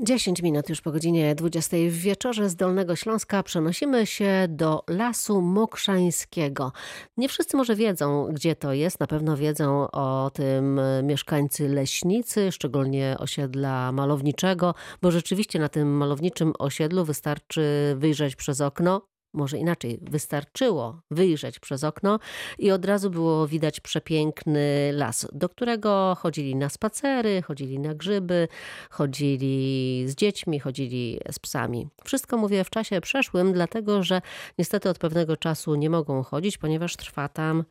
10 0.00 0.42
minut 0.42 0.68
już 0.68 0.80
po 0.80 0.92
godzinie 0.92 1.34
20 1.34 1.76
w 1.76 1.92
wieczorze 1.92 2.48
z 2.48 2.56
Dolnego 2.56 2.96
Śląska 2.96 3.42
przenosimy 3.42 4.06
się 4.06 4.46
do 4.48 4.84
Lasu 4.88 5.42
Mokrzańskiego. 5.42 6.72
Nie 7.16 7.28
wszyscy 7.28 7.56
może 7.56 7.76
wiedzą, 7.76 8.28
gdzie 8.32 8.56
to 8.56 8.72
jest. 8.72 9.00
Na 9.00 9.06
pewno 9.06 9.36
wiedzą 9.36 9.90
o 9.90 10.30
tym 10.34 10.80
mieszkańcy 11.02 11.68
leśnicy, 11.68 12.52
szczególnie 12.52 13.16
osiedla 13.18 13.92
malowniczego, 13.92 14.74
bo 15.02 15.10
rzeczywiście 15.10 15.58
na 15.58 15.68
tym 15.68 15.96
malowniczym 15.96 16.52
osiedlu 16.58 17.04
wystarczy 17.04 17.94
wyjrzeć 17.96 18.36
przez 18.36 18.60
okno 18.60 19.02
może 19.34 19.58
inaczej, 19.58 19.98
wystarczyło 20.02 21.00
wyjrzeć 21.10 21.58
przez 21.58 21.84
okno 21.84 22.18
i 22.58 22.70
od 22.70 22.84
razu 22.84 23.10
było 23.10 23.48
widać 23.48 23.80
przepiękny 23.80 24.90
las, 24.92 25.28
do 25.32 25.48
którego 25.48 26.16
chodzili 26.18 26.56
na 26.56 26.68
spacery, 26.68 27.42
chodzili 27.42 27.78
na 27.78 27.94
grzyby, 27.94 28.48
chodzili 28.90 30.04
z 30.08 30.14
dziećmi, 30.14 30.60
chodzili 30.60 31.20
z 31.32 31.38
psami. 31.38 31.88
Wszystko 32.04 32.36
mówię 32.36 32.64
w 32.64 32.70
czasie 32.70 33.00
przeszłym, 33.00 33.52
dlatego 33.52 34.02
że 34.02 34.22
niestety 34.58 34.88
od 34.88 34.98
pewnego 34.98 35.36
czasu 35.36 35.74
nie 35.74 35.90
mogą 35.90 36.22
chodzić, 36.22 36.58
ponieważ 36.58 36.96
trwa 36.96 37.28
tam 37.28 37.64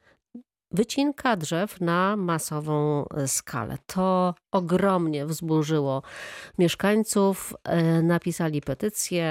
wycinka 0.71 1.35
drzew 1.35 1.81
na 1.81 2.15
masową 2.15 3.05
skalę. 3.27 3.77
To 3.85 4.35
ogromnie 4.51 5.25
wzburzyło 5.25 6.01
mieszkańców. 6.57 7.53
E, 7.63 8.01
napisali 8.01 8.61
petycję, 8.61 9.27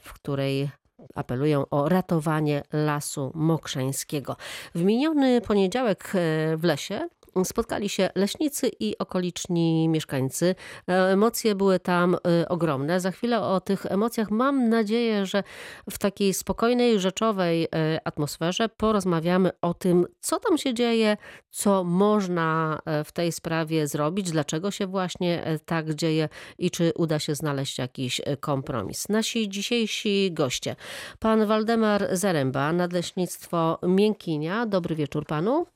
w 0.00 0.12
której 0.12 0.70
apelują 1.14 1.64
o 1.70 1.88
ratowanie 1.88 2.62
lasu 2.72 3.32
mokrzańskiego. 3.34 4.36
W 4.74 4.82
miniony 4.82 5.40
poniedziałek 5.40 6.12
e, 6.14 6.56
w 6.56 6.64
lesie 6.64 7.08
spotkali 7.44 7.88
się 7.88 8.10
leśnicy 8.14 8.70
i 8.80 8.98
okoliczni 8.98 9.88
mieszkańcy. 9.88 10.54
E, 10.88 10.92
emocje 10.92 11.54
były 11.54 11.80
tam 11.80 12.14
e, 12.14 12.48
ogromne. 12.48 13.00
Za 13.00 13.10
chwilę 13.10 13.40
o 13.40 13.60
tych 13.60 13.86
emocjach 13.86 14.30
mam 14.30 14.68
nadzieję, 14.68 15.26
że 15.26 15.42
w 15.90 15.98
takiej 15.98 16.34
spokojnej, 16.34 17.00
rzeczowej 17.00 17.68
atmosferze 18.04 18.68
porozmawiamy 18.68 19.50
o 19.62 19.74
tym, 19.74 20.06
co 20.20 20.40
tam 20.40 20.58
się 20.58 20.74
dzieje, 20.74 21.16
co 21.50 21.84
można 21.84 22.78
w 23.04 23.12
tej 23.12 23.32
sprawie 23.32 23.86
zrobić, 23.86 24.30
dlaczego 24.30 24.70
się 24.70 24.86
właśnie 24.86 25.58
tak 25.64 25.94
dzieje 25.94 26.28
i 26.58 26.70
czy 26.70 26.92
uda 26.96 27.18
się 27.18 27.34
znaleźć 27.34 27.78
jakiś 27.78 28.20
kompromis. 28.40 29.08
Nasi 29.08 29.48
dzisiejsi 29.48 30.32
goście. 30.32 30.76
Pan 31.18 31.46
Waldemar 31.46 32.08
Zaręba, 32.12 32.72
Nadleśnictwo 32.72 33.78
Miękinia. 33.82 34.66
Dobry 34.66 34.94
wieczór 34.94 35.26
panu. 35.26 35.66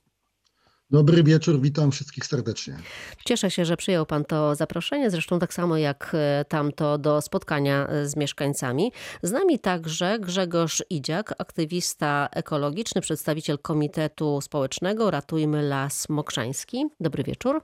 Dobry 0.91 1.23
wieczór, 1.23 1.61
witam 1.61 1.91
wszystkich 1.91 2.25
serdecznie. 2.25 2.77
Cieszę 3.25 3.51
się, 3.51 3.65
że 3.65 3.77
przyjął 3.77 4.05
Pan 4.05 4.25
to 4.25 4.55
zaproszenie, 4.55 5.11
zresztą 5.11 5.39
tak 5.39 5.53
samo 5.53 5.77
jak 5.77 6.11
e, 6.13 6.45
tamto 6.45 6.97
do 6.97 7.21
spotkania 7.21 7.87
e, 7.87 8.07
z 8.07 8.15
mieszkańcami. 8.15 8.91
Z 9.23 9.31
nami 9.31 9.59
także 9.59 10.19
Grzegorz 10.19 10.83
Idziak, 10.89 11.33
aktywista 11.37 12.29
ekologiczny, 12.31 13.01
przedstawiciel 13.01 13.59
Komitetu 13.59 14.41
Społecznego 14.41 15.11
Ratujmy 15.11 15.61
Las 15.61 16.09
Mokrzański. 16.09 16.85
Dobry 16.99 17.23
wieczór. 17.23 17.61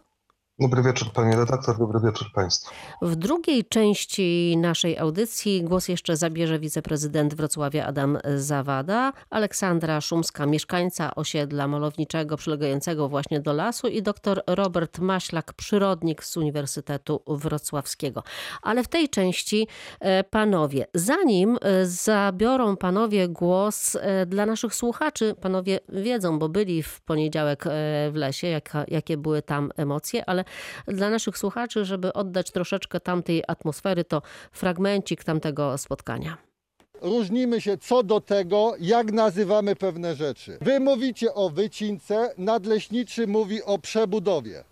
Dobry 0.60 0.84
wieczór 0.84 1.12
Pani 1.12 1.36
redaktor, 1.36 1.78
dobry 1.78 2.00
wieczór 2.00 2.28
Państwu. 2.34 2.74
W 3.02 3.16
drugiej 3.16 3.66
części 3.66 4.58
naszej 4.58 4.98
audycji 4.98 5.64
głos 5.64 5.88
jeszcze 5.88 6.18
zabierze 6.18 6.60
wiceprezydent 6.60 7.34
Wrocławia 7.34 7.86
Adam 7.86 8.18
Zawada, 8.36 9.14
Aleksandra 9.30 10.02
Szumska, 10.02 10.46
mieszkańca 10.46 11.16
osiedla 11.16 11.68
malowniczego 11.68 12.38
przylegającego 12.38 13.10
właśnie 13.10 13.40
do 13.40 13.54
lasu 13.54 13.88
i 13.88 14.02
dr 14.02 14.42
Robert 14.48 15.00
Maślak, 15.00 15.54
przyrodnik 15.54 16.24
z 16.24 16.38
Uniwersytetu 16.38 17.22
Wrocławskiego. 17.28 18.24
Ale 18.62 18.84
w 18.84 18.88
tej 18.88 19.10
części 19.10 19.68
e, 20.00 20.24
panowie, 20.24 20.86
zanim 20.94 21.58
e, 21.62 21.86
zabiorą 21.86 22.78
panowie 22.78 23.28
głos 23.28 23.96
e, 23.96 24.26
dla 24.26 24.46
naszych 24.46 24.76
słuchaczy, 24.76 25.36
panowie 25.42 25.80
wiedzą, 25.90 26.40
bo 26.40 26.50
byli 26.50 26.84
w 26.84 27.02
poniedziałek 27.02 27.64
w 28.12 28.16
lesie, 28.16 28.48
jak, 28.48 28.74
jakie 28.88 29.18
były 29.18 29.42
tam 29.42 29.72
emocje, 29.76 30.30
ale 30.30 30.47
dla 30.88 31.10
naszych 31.10 31.38
słuchaczy, 31.38 31.86
żeby 31.86 32.14
oddać 32.14 32.52
troszeczkę 32.52 33.00
tamtej 33.00 33.44
atmosfery, 33.48 34.04
to 34.04 34.22
fragmencik 34.52 35.24
tamtego 35.24 35.78
spotkania. 35.78 36.38
Różnimy 37.02 37.62
się 37.62 37.78
co 37.78 38.04
do 38.04 38.22
tego, 38.22 38.74
jak 38.80 39.12
nazywamy 39.12 39.76
pewne 39.76 40.16
rzeczy. 40.16 40.58
Wy 40.62 40.80
mówicie 40.80 41.34
o 41.34 41.50
wycince, 41.50 42.34
nadleśniczy 42.38 43.28
mówi 43.28 43.64
o 43.64 43.80
przebudowie. 43.80 44.64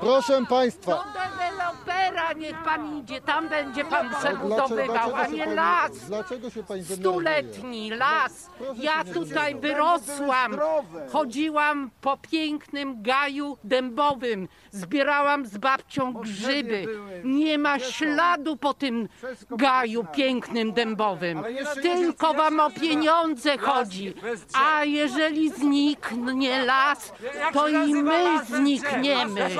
Proszę 0.00 0.44
Państwa, 0.48 1.04
dewelopera 1.86 2.32
niech 2.32 2.62
pan 2.62 2.98
idzie, 2.98 3.20
tam 3.20 3.48
będzie 3.48 3.84
pan 3.84 4.10
przebudowywał, 4.20 5.14
a 5.14 5.26
nie 5.26 5.46
las. 5.46 5.92
Dlaczego 5.92 6.50
się 6.50 6.62
Pani 6.62 6.84
Stuletni 6.84 7.90
las. 7.90 8.50
Ja 8.74 9.04
tutaj 9.04 9.54
wyrosłam. 9.54 10.58
Chodziłam 11.12 11.90
po 12.00 12.16
pięknym 12.16 13.02
gaju 13.02 13.56
dębowym. 13.64 14.48
Zbierałam 14.70 15.46
z 15.46 15.58
babcią 15.58 16.12
grzyby. 16.12 16.86
Nie 17.24 17.58
ma 17.58 17.78
śladu 17.78 18.56
po 18.56 18.74
tym 18.74 19.08
gaju 19.50 20.06
pięknym 20.12 20.72
dębowym. 20.72 21.42
Tylko 21.82 22.34
wam 22.34 22.60
o 22.60 22.70
pieniądze 22.70 23.58
chodzi. 23.58 24.14
A 24.54 24.84
jeżeli 24.84 25.50
zniknie 25.50 26.62
las, 26.62 27.12
to 27.52 27.68
i 27.68 27.94
my 27.94 28.44
znikniemy. 28.44 29.50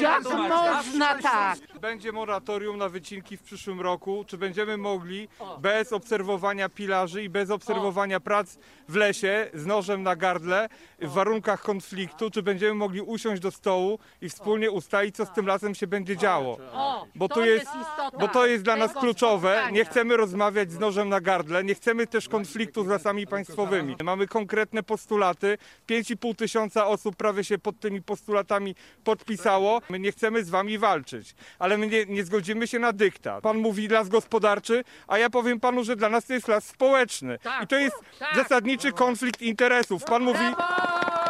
Jak 0.00 0.24
można 0.48 1.14
tak? 1.14 1.53
back. 1.60 1.73
Będzie 1.84 2.12
moratorium 2.12 2.78
na 2.78 2.88
wycinki 2.88 3.36
w 3.36 3.42
przyszłym 3.42 3.80
roku. 3.80 4.24
Czy 4.26 4.38
będziemy 4.38 4.76
mogli 4.76 5.28
bez 5.58 5.92
obserwowania 5.92 6.68
pilarzy 6.68 7.22
i 7.22 7.28
bez 7.28 7.50
obserwowania 7.50 8.20
prac 8.20 8.58
w 8.88 8.96
lesie 8.96 9.50
z 9.54 9.66
nożem 9.66 10.02
na 10.02 10.16
gardle 10.16 10.68
w 10.98 11.08
warunkach 11.12 11.62
konfliktu, 11.62 12.30
czy 12.30 12.42
będziemy 12.42 12.74
mogli 12.74 13.00
usiąść 13.00 13.42
do 13.42 13.50
stołu 13.50 13.98
i 14.22 14.28
wspólnie 14.28 14.70
ustalić, 14.70 15.16
co 15.16 15.26
z 15.26 15.32
tym 15.32 15.46
lasem 15.46 15.74
się 15.74 15.86
będzie 15.86 16.16
działo? 16.16 16.58
O, 16.72 17.06
Bo 17.14 17.28
to 17.28 17.44
jest, 17.44 17.66
istota 17.66 18.18
bo 18.20 18.28
to 18.28 18.46
jest 18.46 18.64
dla 18.64 18.76
nas 18.76 18.88
tego 18.88 19.00
kluczowe. 19.00 19.48
spotkania. 19.48 19.70
Nie 19.78 19.84
chcemy 19.84 20.16
rozmawiać 20.16 20.72
z 20.72 20.78
nożem 20.78 21.08
na 21.08 21.20
gardle, 21.20 21.64
nie 21.64 21.74
chcemy 21.74 22.06
też 22.06 22.28
konfliktu 22.28 22.84
z 22.84 22.88
lasami 22.88 23.26
państwowymi. 23.26 23.96
Mamy 24.04 24.26
konkretne 24.26 24.82
postulaty. 24.82 25.58
5,5 25.88 26.36
tysiąca 26.36 26.86
osób 26.86 27.16
prawie 27.16 27.44
się 27.44 27.58
pod 27.58 27.80
tymi 27.80 28.02
postulatami 28.02 28.74
podpisało. 29.04 29.80
My 29.90 29.98
nie 29.98 30.12
chcemy 30.12 30.44
z 30.44 30.50
wami 30.50 30.78
walczyć, 30.78 31.34
ale 31.58 31.73
my 31.78 31.86
nie, 31.86 32.06
nie 32.06 32.24
zgodzimy 32.24 32.66
się 32.66 32.78
na 32.78 32.92
dyktat. 32.92 33.42
Pan 33.42 33.58
mówi 33.58 33.88
las 33.88 34.08
gospodarczy, 34.08 34.84
a 35.08 35.18
ja 35.18 35.30
powiem 35.30 35.60
panu, 35.60 35.84
że 35.84 35.96
dla 35.96 36.08
nas 36.08 36.24
to 36.24 36.32
jest 36.32 36.48
las 36.48 36.64
społeczny. 36.64 37.38
Tak, 37.38 37.64
I 37.64 37.66
to 37.66 37.76
jest 37.76 37.96
tak. 38.18 38.34
zasadniczy 38.34 38.92
konflikt 38.92 39.42
interesów. 39.42 40.04
Pan 40.04 40.22
mówi, 40.22 40.44
to, 40.56 41.23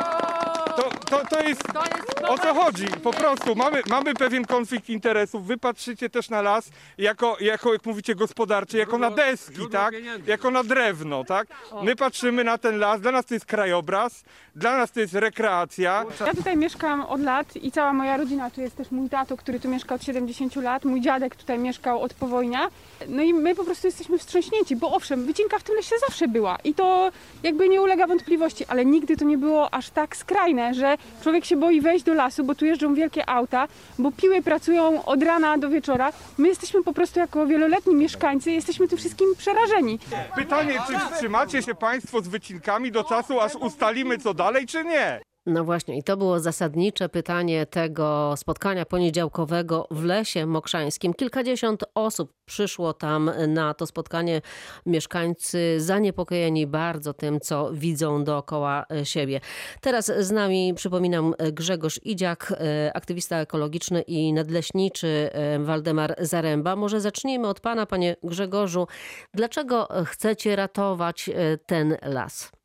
to, 1.18 1.36
to 1.36 1.48
jest 1.48 1.62
To 1.72 1.84
jest 1.84 2.24
o 2.28 2.38
co 2.38 2.54
chodzi? 2.54 2.86
Po 3.02 3.12
prostu 3.12 3.54
mamy, 3.54 3.82
mamy 3.88 4.14
pewien 4.14 4.44
konflikt 4.44 4.88
interesów. 4.88 5.46
Wy 5.46 5.56
patrzycie 5.56 6.10
też 6.10 6.30
na 6.30 6.42
las 6.42 6.70
jako, 6.98 7.36
jako 7.40 7.72
jak 7.72 7.86
mówicie, 7.86 8.14
gospodarczy, 8.14 8.78
jako 8.78 8.98
na 8.98 9.10
deski, 9.10 9.68
tak? 9.72 9.94
Jako 10.26 10.50
na 10.50 10.64
drewno, 10.64 11.24
tak? 11.24 11.48
My 11.82 11.96
patrzymy 11.96 12.44
na 12.44 12.58
ten 12.58 12.78
las, 12.78 13.00
dla 13.00 13.12
nas 13.12 13.26
to 13.26 13.34
jest 13.34 13.46
krajobraz, 13.46 14.24
dla 14.56 14.76
nas 14.76 14.92
to 14.92 15.00
jest 15.00 15.14
rekreacja. 15.14 16.04
Ja 16.26 16.34
tutaj 16.34 16.56
mieszkam 16.56 17.00
od 17.00 17.20
lat 17.20 17.56
i 17.56 17.72
cała 17.72 17.92
moja 17.92 18.16
rodzina, 18.16 18.50
tu 18.50 18.60
jest 18.60 18.76
też 18.76 18.90
mój 18.90 19.08
tato, 19.08 19.36
który 19.36 19.60
tu 19.60 19.68
mieszka 19.68 19.94
od 19.94 20.04
70 20.04 20.56
lat, 20.56 20.84
mój 20.84 21.00
dziadek 21.00 21.36
tutaj 21.36 21.58
mieszkał 21.58 22.02
od 22.02 22.14
powojnia. 22.14 22.68
No 23.08 23.22
i 23.22 23.34
my 23.34 23.54
po 23.54 23.64
prostu 23.64 23.86
jesteśmy 23.86 24.18
wstrząśnięci, 24.18 24.76
bo 24.76 24.92
owszem, 24.92 25.26
wycinka 25.26 25.58
w 25.58 25.62
tym 25.62 25.74
lesie 25.74 25.96
zawsze 26.08 26.28
była 26.28 26.58
i 26.64 26.74
to 26.74 27.10
jakby 27.42 27.68
nie 27.68 27.82
ulega 27.82 28.06
wątpliwości, 28.06 28.64
ale 28.68 28.84
nigdy 28.84 29.16
to 29.16 29.24
nie 29.24 29.38
było 29.38 29.74
aż 29.74 29.90
tak 29.90 30.16
skrajne, 30.16 30.74
że 30.74 30.96
człowiek 31.22 31.44
się 31.44 31.56
boi 31.56 31.80
wejść 31.80 32.04
do 32.04 32.14
lasu, 32.14 32.44
bo 32.44 32.54
tu 32.54 32.64
jeżdżą 32.64 32.94
wielkie 32.94 33.28
auta, 33.28 33.68
bo 33.98 34.12
piły 34.12 34.42
pracują 34.42 35.04
od 35.04 35.22
rana 35.22 35.58
do 35.58 35.68
wieczora. 35.68 36.12
My 36.38 36.48
jesteśmy 36.48 36.82
po 36.82 36.92
prostu 36.92 37.18
jako 37.18 37.46
wieloletni 37.46 37.94
mieszkańcy, 37.94 38.52
jesteśmy 38.52 38.88
tym 38.88 38.98
wszystkim 38.98 39.28
przerażeni. 39.38 39.98
Pytanie, 40.36 40.78
czy 40.86 40.98
wstrzymacie 40.98 41.62
się 41.62 41.74
Państwo 41.74 42.20
z 42.20 42.28
wycinkami 42.28 42.92
do 42.92 43.04
czasu, 43.04 43.40
aż 43.40 43.54
ustalimy 43.54 44.18
co 44.18 44.34
dalej, 44.34 44.66
czy 44.66 44.84
nie? 44.84 45.20
No 45.46 45.64
właśnie, 45.64 45.98
i 45.98 46.02
to 46.02 46.16
było 46.16 46.40
zasadnicze 46.40 47.08
pytanie 47.08 47.66
tego 47.66 48.34
spotkania 48.36 48.86
poniedziałkowego 48.86 49.86
w 49.90 50.04
Lesie 50.04 50.46
Mokrzańskim. 50.46 51.14
Kilkadziesiąt 51.14 51.84
osób 51.94 52.32
przyszło 52.44 52.92
tam 52.92 53.30
na 53.48 53.74
to 53.74 53.86
spotkanie. 53.86 54.40
Mieszkańcy 54.86 55.80
zaniepokojeni 55.80 56.66
bardzo 56.66 57.14
tym, 57.14 57.40
co 57.40 57.70
widzą 57.72 58.24
dookoła 58.24 58.86
siebie. 59.04 59.40
Teraz 59.80 60.12
z 60.18 60.30
nami, 60.30 60.72
przypominam, 60.76 61.34
Grzegorz 61.52 62.00
Idziak, 62.04 62.52
e, 62.52 62.96
aktywista 62.96 63.36
ekologiczny 63.36 64.02
i 64.02 64.32
nadleśniczy 64.32 65.30
e, 65.32 65.58
Waldemar 65.58 66.14
Zaręba. 66.18 66.76
Może 66.76 67.00
zacznijmy 67.00 67.48
od 67.48 67.60
pana, 67.60 67.86
panie 67.86 68.16
Grzegorzu. 68.22 68.86
Dlaczego 69.34 69.88
chcecie 70.04 70.56
ratować 70.56 71.28
e, 71.28 71.58
ten 71.58 71.96
las? 72.02 72.63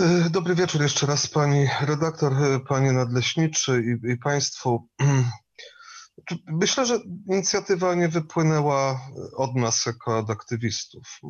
E, 0.00 0.30
Dobry 0.30 0.54
wieczór 0.54 0.82
jeszcze 0.82 1.06
raz 1.06 1.26
pani 1.26 1.68
redaktor, 1.80 2.32
e, 2.32 2.60
panie 2.60 2.92
nadleśniczy 2.92 3.82
i, 3.82 4.12
i 4.12 4.16
państwu. 4.16 4.88
Myślę, 6.46 6.86
że 6.86 7.00
inicjatywa 7.28 7.94
nie 7.94 8.08
wypłynęła 8.08 9.00
od 9.36 9.54
nas 9.54 9.86
jako 9.86 10.18
od 10.18 10.30
aktywistów. 10.30 11.20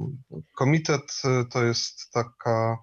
Komitet 0.56 1.22
e, 1.24 1.44
to 1.44 1.64
jest 1.64 2.10
taka 2.12 2.78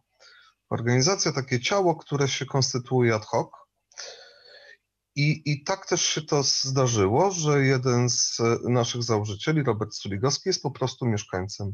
organizacja, 0.69 1.31
takie 1.31 1.59
ciało, 1.59 1.95
które 1.95 2.27
się 2.27 2.45
konstytuuje 2.45 3.15
ad 3.15 3.25
hoc. 3.25 3.50
I, 5.15 5.41
I 5.45 5.63
tak 5.63 5.88
też 5.88 6.01
się 6.01 6.21
to 6.21 6.44
zdarzyło, 6.44 7.31
że 7.31 7.65
jeden 7.65 8.09
z 8.09 8.38
naszych 8.69 9.03
założycieli, 9.03 9.63
Robert 9.63 9.94
Suligowski, 9.94 10.50
jest 10.50 10.63
po 10.63 10.71
prostu 10.71 11.06
mieszkańcem 11.06 11.74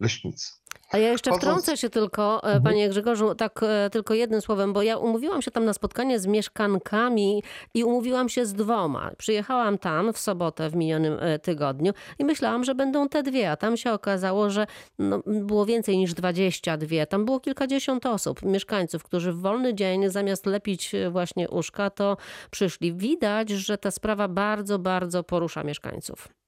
Leśnicy. 0.00 0.52
A 0.92 0.98
ja 0.98 1.08
jeszcze 1.08 1.32
wtrącę 1.32 1.76
się 1.76 1.90
tylko, 1.90 2.42
e, 2.42 2.46
Mhm. 2.46 2.62
panie 2.62 2.88
Grzegorzu, 2.88 3.34
tak 3.34 3.60
e, 3.62 3.90
tylko 3.90 4.14
jednym 4.14 4.40
słowem, 4.40 4.72
bo 4.72 4.82
ja 4.82 4.96
umówiłam 4.96 5.42
się 5.42 5.50
tam 5.50 5.64
na 5.64 5.72
spotkanie 5.72 6.18
z 6.18 6.26
mieszkankami 6.26 7.42
i 7.74 7.84
umówiłam 7.84 8.28
się 8.28 8.46
z 8.46 8.54
dwoma. 8.54 9.10
Przyjechałam 9.18 9.78
tam 9.78 10.12
w 10.12 10.18
sobotę 10.18 10.70
w 10.70 10.76
minionym 10.76 11.16
e, 11.20 11.38
tygodniu 11.38 11.92
i 12.18 12.24
myślałam, 12.24 12.64
że 12.64 12.74
będą 12.74 13.08
te 13.08 13.22
dwie, 13.22 13.50
a 13.50 13.56
tam 13.56 13.76
się 13.76 13.92
okazało, 13.92 14.50
że 14.50 14.66
no, 14.98 15.22
było 15.26 15.66
więcej 15.66 15.98
niż 15.98 16.14
22. 16.14 17.06
Tam 17.06 17.24
było 17.24 17.40
kilkadziesiąt 17.40 18.06
osób, 18.06 18.42
mieszkańców, 18.42 19.04
którzy 19.04 19.32
w 19.32 19.40
wolny 19.40 19.74
dzień 19.74 20.10
zamiast 20.10 20.46
lepić 20.46 20.92
właśnie 21.10 21.50
uszka, 21.50 21.90
to 21.90 22.16
przyszli. 22.50 22.94
Widać, 22.94 23.50
że 23.50 23.78
ta 23.78 23.90
sprawa 23.90 24.28
bardzo, 24.28 24.78
bardzo 24.78 25.24
porusza 25.24 25.64
mieszkańców. 25.64 26.41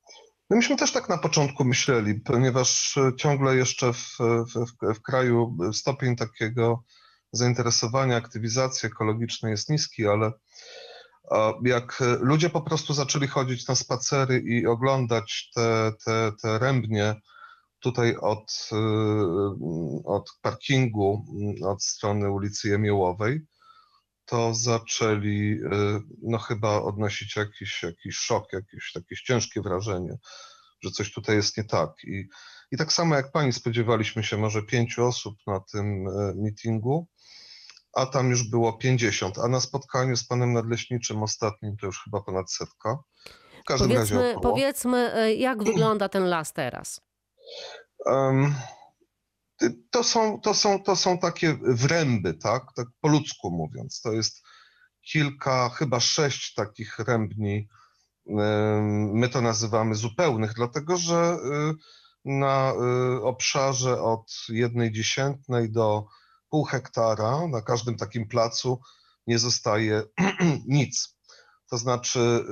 No 0.50 0.56
myśmy 0.56 0.76
też 0.76 0.93
tak 0.93 1.08
na 1.08 1.19
początku 1.19 1.64
myśleli, 1.64 2.14
ponieważ 2.14 2.96
e, 2.96 3.17
ciągle 3.17 3.56
jeszcze 3.56 3.93
w, 3.93 4.17
w, 4.55 4.94
w- 4.94 5.02
kraju 5.02 5.56
stopień 5.73 6.17
takiego 6.17 6.85
zainteresowania, 7.32 8.17
aktywizacji 8.17 8.87
ekologicznej 8.87 9.50
jest 9.50 9.70
niski, 9.70 10.06
ale 10.06 10.32
jak 11.64 12.02
ludzie 12.20 12.50
po 12.50 12.62
prostu 12.62 12.94
zaczęli 12.94 13.26
chodzić 13.26 13.69
na 13.69 13.75
spacery 13.75 14.38
i 14.41 14.67
oglądać 14.67 15.50
te, 15.55 15.93
te, 16.05 16.32
te 16.43 16.58
rębnie 16.58 17.14
tutaj 17.81 18.17
od, 18.17 18.69
e, 18.73 18.76
od 20.05 20.31
parkingu, 20.43 21.25
m, 21.62 21.69
od 21.69 21.85
strony 21.85 22.31
ulicy 22.31 22.69
Jemiołowej, 22.69 23.47
to 24.26 24.55
zaczęli 24.55 25.61
e, 25.73 26.00
no 26.23 26.38
chyba 26.38 26.82
odnosić 26.82 27.37
jakiś, 27.37 27.82
jakiś 27.82 28.17
szok, 28.17 28.53
jakieś, 28.53 28.93
jakieś 28.94 29.23
ciężkie 29.23 29.61
wrażenie, 29.61 30.17
że 30.82 30.91
coś 30.91 31.12
tutaj 31.12 31.37
jest 31.37 31.56
nie 31.56 31.65
tak. 31.65 31.91
I, 32.05 32.29
I 32.71 32.76
tak 32.76 32.93
samo 32.93 33.15
jak 33.15 33.32
pani 33.32 33.53
spodziewaliśmy 33.53 34.25
się 34.25 34.37
może 34.37 34.62
pięciu 34.62 35.06
osób 35.06 35.35
na 35.47 35.61
tym 35.73 36.09
e, 36.09 36.35
meetingu, 36.37 37.09
a 37.93 38.06
tam 38.06 38.31
już 38.31 38.50
było 38.50 38.73
50, 38.73 39.38
a 39.38 39.49
na 39.49 39.61
spotkaniu 39.61 40.17
z 40.17 40.26
panem 40.26 40.53
nadleśniczym 40.53 41.23
ostatnim 41.23 41.76
to 41.76 41.87
już 41.87 42.03
chyba 42.05 42.21
ponad 42.21 42.53
setka. 42.53 42.99
W 43.61 43.65
każdym 43.67 43.93
razie 43.93 44.15
Powiedzmy, 44.15 44.37
około. 44.37 44.55
powiedzmy, 44.55 45.15
e, 45.15 45.35
jak 45.35 45.65
wygląda 45.65 46.09
ten 46.09 46.25
las 46.25 46.53
teraz? 46.53 47.00
Ty- 48.05 48.55
To 49.90 50.05
są, 50.05 50.40
to, 50.40 50.55
są, 50.55 50.82
to 50.82 50.96
są 50.96 51.19
takie 51.19 51.58
wręby, 51.62 52.34
tak? 52.34 52.62
tak 52.76 52.87
po 53.00 53.08
ludzku 53.08 53.50
mówiąc. 53.50 54.00
To 54.00 54.12
jest 54.12 54.43
kilka, 55.02 55.69
chyba 55.69 56.00
sześć 56.00 56.55
takich 56.55 56.99
rębni. 56.99 57.69
My 59.12 59.28
to 59.28 59.40
nazywamy 59.40 59.94
zupełnych, 59.94 60.52
dlatego 60.55 60.96
że 60.96 61.38
y, 61.44 61.75
na 62.25 62.72
y, 62.72 63.22
obszarze 63.22 64.02
od 64.02 64.32
jednej 64.49 64.93
dziesiętnej 64.93 65.72
do 65.72 66.06
pół 66.50 66.64
hektara 66.64 67.49
na 67.49 67.62
każdym 67.62 67.96
takim 67.96 68.28
placu 68.28 68.81
nie 69.26 69.38
zostaje 69.38 70.02
nic. 70.66 71.16
To 71.70 71.78
znaczy 71.78 72.44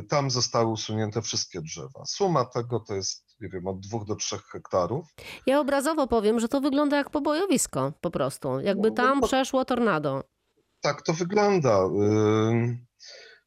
y, 0.00 0.06
tam 0.06 0.30
zostały 0.30 0.66
usunięte 0.66 1.22
wszystkie 1.22 1.60
drzewa. 1.60 2.04
Suma 2.06 2.44
tego 2.44 2.80
to 2.80 2.94
jest, 2.94 3.25
nie 3.40 3.48
wiem, 3.48 3.66
od 3.66 3.80
dwóch 3.80 4.04
do 4.04 4.16
trzech 4.16 4.42
hektarów. 4.42 5.06
Ja 5.46 5.60
obrazowo 5.60 6.06
powiem, 6.06 6.40
że 6.40 6.48
to 6.48 6.60
wygląda 6.60 6.96
jak 6.96 7.10
pobojowisko 7.10 7.92
po 8.00 8.10
prostu. 8.10 8.60
Jakby 8.60 8.88
No, 8.88 8.94
tam 8.94 9.20
bo- 9.20 9.26
przeszło 9.26 9.64
tornado. 9.64 10.24
Tak 10.80 11.02
to 11.02 11.12
wygląda. 11.12 11.78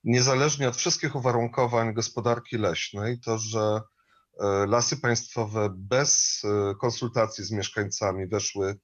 Niezależnie 0.04 0.68
od 0.70 0.76
wszystkich 0.76 1.16
uwarunkowań 1.16 1.94
gospodarki 1.94 2.58
leśnej, 2.58 3.20
to 3.20 3.38
że 3.38 3.82
e, 4.40 4.66
lasy 4.68 4.98
państwowe 4.98 5.70
bez 5.78 6.42
e, 6.44 6.76
konsultacji 6.76 7.44
z 7.44 7.52
mieszkańcami 7.52 8.28
weszły 8.28 8.76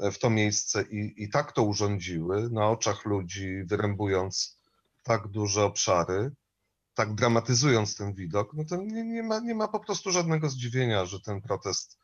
e, 0.00 0.10
w 0.10 0.18
to 0.18 0.30
miejsce 0.30 0.82
i, 0.82 1.14
i 1.16 1.28
tak 1.30 1.52
to 1.52 1.62
urządziły, 1.62 2.50
na 2.50 2.68
oczach 2.68 3.04
ludzi, 3.04 3.62
wyrębując 3.64 4.58
tak 5.02 5.28
duże 5.28 5.64
obszary, 5.64 6.30
tak 6.94 7.14
dramatyzując 7.14 7.96
ten 7.96 8.14
widok, 8.14 8.54
no 8.54 8.64
to 8.64 8.76
nie, 8.76 9.04
nie, 9.04 9.22
ma, 9.22 9.40
nie 9.40 9.54
ma 9.54 9.68
po 9.68 9.80
prostu 9.80 10.10
żadnego 10.10 10.48
zdziwienia, 10.48 11.04
że 11.04 11.20
ten 11.20 11.42
protest 11.42 11.98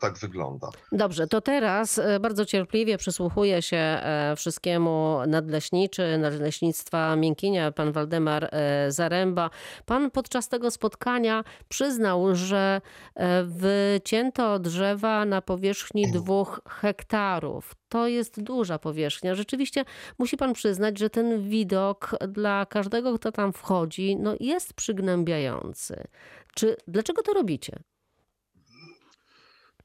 tak 0.00 0.18
wygląda. 0.18 0.68
Dobrze, 0.92 1.26
to 1.26 1.40
teraz 1.40 1.98
e, 1.98 2.20
bardzo 2.20 2.46
cierpliwie 2.46 2.98
przysłuchuję 2.98 3.62
się 3.62 3.76
e, 3.76 4.34
wszystkiemu 4.36 5.18
nadleśniczy, 5.26 6.18
nadleśnictwa 6.18 7.16
Miękinia, 7.16 7.72
pan 7.72 7.92
Waldemar 7.92 8.48
e, 8.52 8.92
Zaręba. 8.92 9.50
Pan 9.86 10.10
podczas 10.10 10.48
tego 10.48 10.70
spotkania 10.70 11.44
przyznał, 11.68 12.34
że 12.34 12.80
e, 13.14 13.44
wycięto 13.44 14.58
drzewa 14.58 15.24
na 15.24 15.42
powierzchni 15.42 16.10
dwóch 16.12 16.60
hektarów. 16.68 17.74
To 17.88 18.06
jest 18.06 18.42
duża 18.42 18.78
powierzchnia. 18.78 19.34
Rzeczywiście 19.34 19.84
musi 20.18 20.36
pan 20.36 20.52
przyznać, 20.52 20.98
że 20.98 21.10
ten 21.10 21.48
widok 21.48 22.10
dla 22.28 22.66
każdego, 22.66 23.18
kto 23.18 23.32
tam 23.32 23.52
wchodzi, 23.52 24.16
no 24.16 24.34
jest 24.40 24.74
przygnębiający. 24.74 26.04
Czy 26.54 26.76
dlaczego 26.88 27.22
to 27.22 27.32
robicie? 27.32 27.82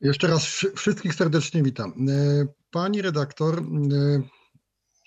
Jeszcze 0.01 0.27
raz 0.27 0.45
wszy- 0.45 0.71
wszystkich 0.75 1.13
serdecznie 1.13 1.63
witam. 1.63 1.93
E, 2.09 2.45
Pani 2.71 3.01
redaktor, 3.01 3.59
e, 3.59 4.21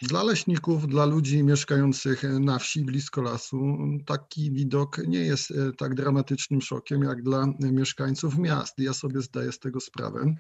dla 0.03 0.23
leśników, 0.23 0.87
dla 0.87 1.05
ludzi 1.05 1.43
mieszkających 1.45 2.23
na 2.23 2.59
wsi 2.59 2.85
blisko 2.85 3.23
lasu, 3.23 3.79
taki 4.07 4.51
widok 4.53 4.99
nie 5.07 5.19
jest 5.19 5.51
e, 5.51 5.73
tak 5.79 5.95
dramatycznym 5.95 6.61
szokiem 6.61 7.03
jak 7.03 7.23
dla 7.23 7.47
mieszkańców 7.61 8.39
miast. 8.39 8.79
Ja 8.79 8.93
sobie 8.93 9.21
zdaję 9.21 9.53
z 9.53 9.59
tego 9.59 9.81
sprawę. 9.81 10.35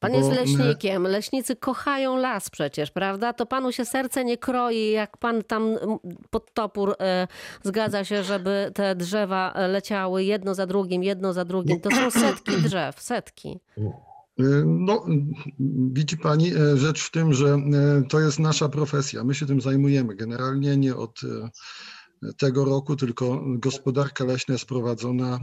Pan 0.00 0.14
jest 0.14 0.32
e, 0.32 0.34
leśnikiem. 0.34 1.02
Leśnicy 1.02 1.56
kochają 1.56 2.16
las 2.16 2.50
przecież, 2.50 2.90
prawda? 2.90 3.32
To 3.32 3.46
panu 3.46 3.72
się 3.72 3.84
serce 3.84 4.24
nie 4.24 4.38
kroi, 4.38 4.90
jak 4.90 5.16
pan 5.16 5.42
tam 5.42 5.76
pod 6.30 6.54
topór 6.54 6.96
e, 7.00 7.28
zgadza 7.62 8.04
się, 8.04 8.22
żeby 8.22 8.72
te 8.74 8.94
drzewa 8.94 9.52
e, 9.52 9.68
leciały 9.68 10.24
jedno 10.24 10.54
za 10.54 10.66
drugim, 10.66 11.02
jedno 11.02 11.32
za 11.32 11.44
drugim. 11.44 11.80
To 11.80 11.90
są 11.90 12.10
setki 12.10 12.52
drzew, 12.62 13.00
setki. 13.00 13.60
Y, 14.40 14.64
No, 14.66 15.04
widzi 15.92 16.18
Pani, 16.18 16.54
e, 16.54 16.76
rzecz 16.76 17.02
w 17.02 17.10
tym, 17.10 17.34
że 17.34 17.46
e, 17.48 18.02
to 18.08 18.20
jest 18.20 18.38
nasza 18.38 18.68
profesja. 18.68 19.24
My 19.24 19.34
się 19.34 19.46
tym 19.46 19.60
zajmujemy 19.60 20.14
generalnie 20.14 20.76
nie 20.76 20.96
od 20.96 21.20
e, 21.24 21.50
tego 22.38 22.64
roku, 22.64 22.96
tylko 22.96 23.42
gospodarka 23.46 24.24
leśna 24.24 24.52
jest 24.52 24.66
prowadzona 24.66 25.40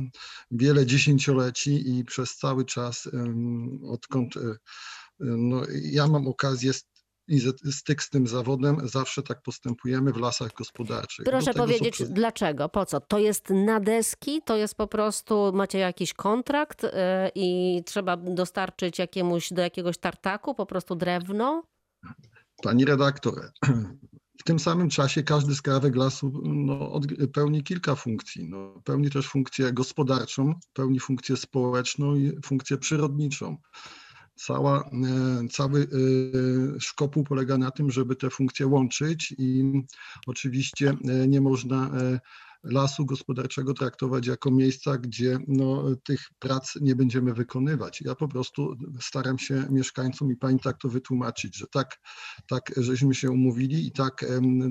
wiele 0.51 0.85
dziesięcioleci 0.85 1.97
i 1.97 2.03
przez 2.05 2.35
cały 2.37 2.65
czas, 2.65 3.09
odkąd 3.89 4.37
e, 4.37 4.39
no, 5.19 5.61
ja 5.83 6.07
mam 6.07 6.27
okazję 6.27 6.71
i 7.27 7.39
z- 7.39 7.75
styk 7.75 8.03
z 8.03 8.09
tym 8.09 8.27
zawodem, 8.27 8.87
zawsze 8.87 9.23
tak 9.23 9.41
postępujemy 9.41 10.13
w 10.13 10.17
lasach 10.17 10.53
gospodarczych. 10.53 11.25
Proszę 11.25 11.53
są 11.53 11.59
powiedzieć, 11.59 11.93
przez- 11.93 12.09
dlaczego? 12.09 12.69
Po 12.69 12.85
co? 12.85 12.99
To 13.01 13.19
jest 13.19 13.49
na 13.49 13.79
deski? 13.79 14.41
To 14.45 14.57
jest 14.57 14.75
po 14.75 14.87
prostu, 14.87 15.51
macie 15.53 15.79
jakiś 15.79 16.13
kontrakt 16.13 16.83
e, 16.83 17.31
i 17.35 17.81
trzeba 17.85 18.17
dostarczyć 18.17 18.99
jakiemuś, 18.99 19.53
do 19.53 19.61
jakiegoś 19.61 19.97
tartaku 19.97 20.55
po 20.55 20.65
prostu 20.65 20.95
drewno? 20.95 21.63
Pani 22.63 22.85
redaktor, 22.85 23.51
w 24.43 24.45
tym 24.45 24.59
samym 24.59 24.89
czasie 24.89 25.23
każdy 25.23 25.55
skrawek 25.55 25.95
lasu 25.95 26.41
no, 26.43 27.01
pełni 27.33 27.63
kilka 27.63 27.95
funkcji. 27.95 28.49
No, 28.49 28.81
pełni 28.83 29.09
też 29.09 29.27
funkcję 29.27 29.73
gospodarczą, 29.73 30.53
pełni 30.73 30.99
funkcję 30.99 31.37
społeczną 31.37 32.15
i 32.15 32.31
funkcję 32.45 32.77
przyrodniczą. 32.77 33.57
Cała, 34.35 34.79
e, 34.79 35.47
cały 35.51 35.81
e, 35.81 35.87
szkopuł 36.79 37.23
polega 37.23 37.57
na 37.57 37.71
tym, 37.71 37.91
żeby 37.91 38.15
te 38.15 38.29
funkcje 38.29 38.67
łączyć 38.67 39.35
i 39.37 39.63
oczywiście 40.27 40.89
e, 40.89 41.27
nie 41.27 41.41
można 41.41 41.91
lasu 42.63 43.05
gospodarczego 43.05 43.73
traktować 43.73 44.27
jako 44.27 44.51
miejsca, 44.51 44.97
gdzie 44.97 45.37
no, 45.47 45.83
tych 46.03 46.19
prac 46.39 46.75
nie 46.81 46.95
będziemy 46.95 47.33
wykonywać. 47.33 48.01
Ja 48.01 48.15
po 48.15 48.27
prostu 48.27 48.75
staram 49.01 49.39
się 49.39 49.65
mieszkańcom 49.69 50.31
i 50.31 50.35
pani 50.35 50.59
tak 50.59 50.77
to 50.77 50.89
wytłumaczyć, 50.89 51.57
że 51.57 51.67
tak, 51.67 51.99
tak 52.49 52.71
żeśmy 52.77 53.15
się 53.15 53.31
umówili 53.31 53.87
i 53.87 53.91
tak, 53.91 54.25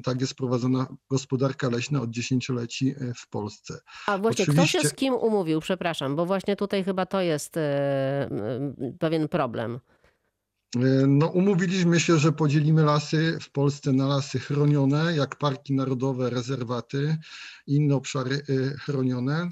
tak 0.04 0.20
jest 0.20 0.34
prowadzona 0.34 0.86
gospodarka 1.10 1.68
leśna 1.68 2.00
od 2.00 2.10
dziesięcioleci 2.10 2.94
e, 3.00 3.14
w 3.14 3.28
Polsce. 3.28 3.78
A 4.06 4.18
właśnie 4.18 4.44
kto 4.44 4.54
się 4.54 4.62
Oczywiście- 4.62 4.88
z 4.88 4.94
kim 4.94 5.14
umówił? 5.14 5.60
Przepraszam, 5.60 6.16
bo 6.16 6.26
właśnie 6.26 6.56
tutaj 6.56 6.84
chyba 6.84 7.06
to 7.06 7.20
jest 7.20 7.56
e, 7.56 8.28
pewien 8.98 9.28
problem. 9.28 9.80
E, 10.76 11.06
No, 11.06 11.26
umówiliśmy 11.26 12.00
się, 12.00 12.18
że 12.18 12.32
podzielimy 12.32 12.84
lasy 12.84 13.38
w 13.40 13.50
Polsce 13.50 13.92
na 13.92 14.06
lasy 14.06 14.38
chronione, 14.38 15.16
jak 15.16 15.36
parki 15.36 15.74
narodowe, 15.74 16.30
rezerwaty, 16.30 17.16
inne 17.66 17.94
obszary 17.94 18.42
e, 18.48 18.76
chronione, 18.76 19.48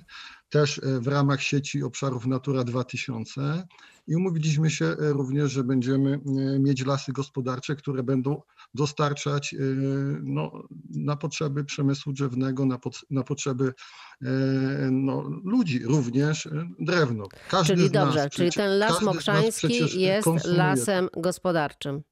też 0.48 0.78
e, 0.78 1.00
w 1.00 1.06
ramach 1.08 1.42
sieci 1.42 1.82
obszarów 1.82 2.26
Natura 2.26 2.64
2000. 2.64 3.66
I 4.06 4.16
umówiliśmy 4.16 4.70
się 4.70 4.96
również, 4.98 5.52
że 5.52 5.64
będziemy 5.64 6.20
mieć 6.60 6.86
lasy 6.86 7.12
gospodarcze, 7.12 7.76
które 7.76 8.02
będą 8.02 8.42
dostarczać 8.74 9.54
e, 9.54 9.56
no, 10.22 10.62
na 10.90 11.16
potrzeby 11.16 11.64
przemysłu 11.64 12.12
drzewnego, 12.12 12.66
na, 12.66 12.78
pod, 12.78 13.00
na 13.10 13.22
potrzeby 13.22 13.72
e, 14.22 14.26
no, 14.90 15.30
ludzi 15.44 15.84
również 15.84 16.46
e, 16.46 16.68
drewno. 16.78 17.24
Każdy 17.48 17.74
Czyli 17.74 17.88
z 17.88 17.92
nas 17.92 18.04
dobrze, 18.04 18.30
czyli 18.30 18.52
ten 18.52 18.78
las 18.78 19.02
mokrzański 19.02 20.00
jest 20.00 20.28
lasem 20.44 21.08
gospodarczym. 21.16 22.02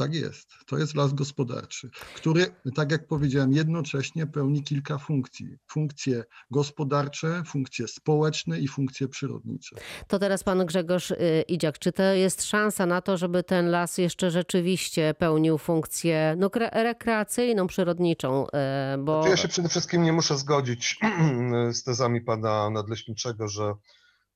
Tak 0.00 0.14
jest. 0.14 0.48
To 0.66 0.78
jest 0.78 0.94
las 0.94 1.14
gospodarczy, 1.14 1.90
który, 2.14 2.46
tak 2.74 2.90
jak 2.92 3.06
powiedziałem, 3.06 3.52
jednocześnie 3.52 4.26
pełni 4.26 4.62
kilka 4.62 4.98
funkcji. 4.98 5.46
Funkcje 5.66 6.24
gospodarcze, 6.50 7.42
funkcje 7.46 7.88
społeczne 7.88 8.60
i 8.60 8.68
funkcje 8.68 9.08
przyrodnicze. 9.08 9.76
To 10.08 10.18
teraz 10.18 10.44
pan 10.44 10.66
Grzegorz 10.66 11.10
y, 11.10 11.44
Idziak, 11.48 11.78
czy 11.78 11.92
to 11.92 12.02
jest 12.02 12.42
szansa 12.44 12.86
na 12.86 13.00
to, 13.00 13.16
żeby 13.16 13.42
ten 13.42 13.70
las 13.70 13.98
jeszcze 13.98 14.30
rzeczywiście 14.30 15.14
pełnił 15.18 15.58
funkcję 15.58 16.34
no, 16.38 16.48
kre- 16.48 16.82
rekreacyjną, 16.82 17.66
przyrodniczą? 17.66 18.46
y, 18.46 18.98
Bo 18.98 19.26
Ja 19.26 19.36
się 19.36 19.48
przede 19.48 19.68
wszystkim 19.68 20.02
nie 20.02 20.12
muszę 20.12 20.38
zgodzić 20.38 20.98
z 21.78 21.82
tezami 21.84 22.20
pana 22.20 22.70
nadleśniczego, 22.70 23.48
że 23.48 23.74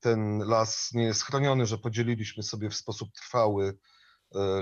ten 0.00 0.38
las 0.38 0.90
nie 0.92 1.04
jest 1.04 1.22
chroniony, 1.22 1.66
że 1.66 1.78
podzieliliśmy 1.78 2.42
sobie 2.42 2.70
w 2.70 2.74
sposób 2.74 3.08
trwały 3.12 3.78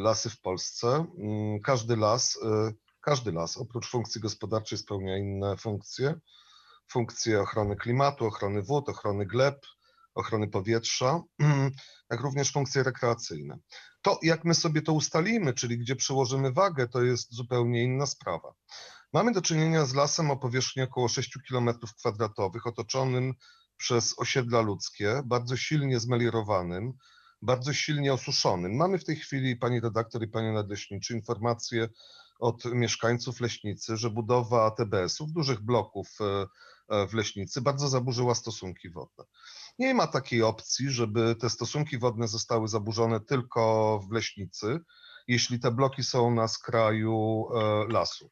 lasy 0.00 0.30
w 0.30 0.40
Polsce. 0.40 1.06
Mm, 1.18 1.60
Każdy 1.60 1.96
las, 1.96 2.38
e, 2.44 2.72
każdy 3.00 3.32
las 3.32 3.56
oprócz 3.56 3.88
funkcji 3.88 4.20
gospodarczej 4.20 4.78
spełnia 4.78 5.18
inne 5.18 5.56
funkcje. 5.56 6.14
Funkcje 6.88 7.40
ochrony 7.40 7.76
klimatu, 7.76 8.26
ochrony 8.26 8.62
wód, 8.62 8.88
ochrony 8.88 9.26
gleb, 9.26 9.66
ochrony 10.14 10.48
powietrza, 10.48 11.22
jak 12.10 12.20
również 12.20 12.52
funkcje 12.52 12.82
rekreacyjne. 12.82 13.58
To, 14.02 14.18
jak 14.22 14.44
my 14.44 14.54
sobie 14.54 14.82
to 14.82 14.92
ustalimy, 14.92 15.54
czyli 15.54 15.78
gdzie 15.78 15.96
przyłożymy 15.96 16.52
wagę, 16.52 16.88
to 16.88 17.02
jest 17.02 17.34
zupełnie 17.34 17.82
inna 17.82 18.06
sprawa. 18.06 18.52
Mamy 19.12 19.32
do 19.32 19.42
czynienia 19.42 19.84
z 19.84 19.94
lasem 19.94 20.30
o 20.30 20.36
powierzchni 20.36 20.82
około 20.82 21.08
6 21.08 21.38
km 21.48 21.70
kwadratowych, 21.98 22.66
otoczonym 22.66 23.34
przez 23.76 24.18
osiedla 24.18 24.60
ludzkie, 24.60 25.22
bardzo 25.24 25.56
silnie 25.56 26.00
zmeliorowanym, 26.00 26.92
bardzo 27.42 27.72
silnie 27.72 28.12
osuszonym. 28.12 28.76
Mamy 28.76 28.98
w 28.98 29.04
tej 29.04 29.16
chwili, 29.16 29.56
pani 29.56 29.80
redaktor 29.80 30.22
i 30.22 30.28
panie 30.28 30.52
nadleśniczy, 30.52 31.14
informacje 31.14 31.88
od 32.38 32.64
mieszkańców 32.64 33.40
Leśnicy, 33.40 33.96
że 33.96 34.10
budowa 34.10 34.70
TBS-ów, 34.70 35.32
dużych 35.32 35.60
bloków 35.60 36.08
e, 36.20 36.46
e, 36.88 37.06
w 37.06 37.14
Leśnicy, 37.14 37.60
bardzo 37.60 37.88
zaburzyła 37.88 38.34
stosunki 38.34 38.90
wodne. 38.90 39.24
Nie 39.78 39.94
ma 39.94 40.06
takiej 40.06 40.42
opcji, 40.42 40.90
żeby 40.90 41.36
te 41.40 41.50
stosunki 41.50 41.98
wodne 41.98 42.28
zostały 42.28 42.68
zaburzone 42.68 43.20
tylko 43.20 44.00
w 44.08 44.12
Leśnicy, 44.12 44.80
jeśli 45.28 45.60
te 45.60 45.70
bloki 45.70 46.04
są 46.04 46.34
na 46.34 46.48
skraju 46.48 47.46
e, 47.54 47.92
lasu. 47.92 48.30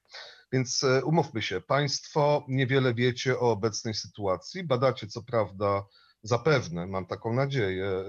Więc 0.52 0.84
umówmy 1.04 1.42
się, 1.42 1.60
Państwo 1.60 2.44
niewiele 2.48 2.94
wiecie 2.94 3.38
o 3.38 3.50
obecnej 3.50 3.94
sytuacji. 3.94 4.64
Badacie, 4.64 5.06
co 5.06 5.22
prawda, 5.22 5.84
zapewne, 6.22 6.86
mam 6.86 7.06
taką 7.06 7.32
nadzieję, 7.32 8.04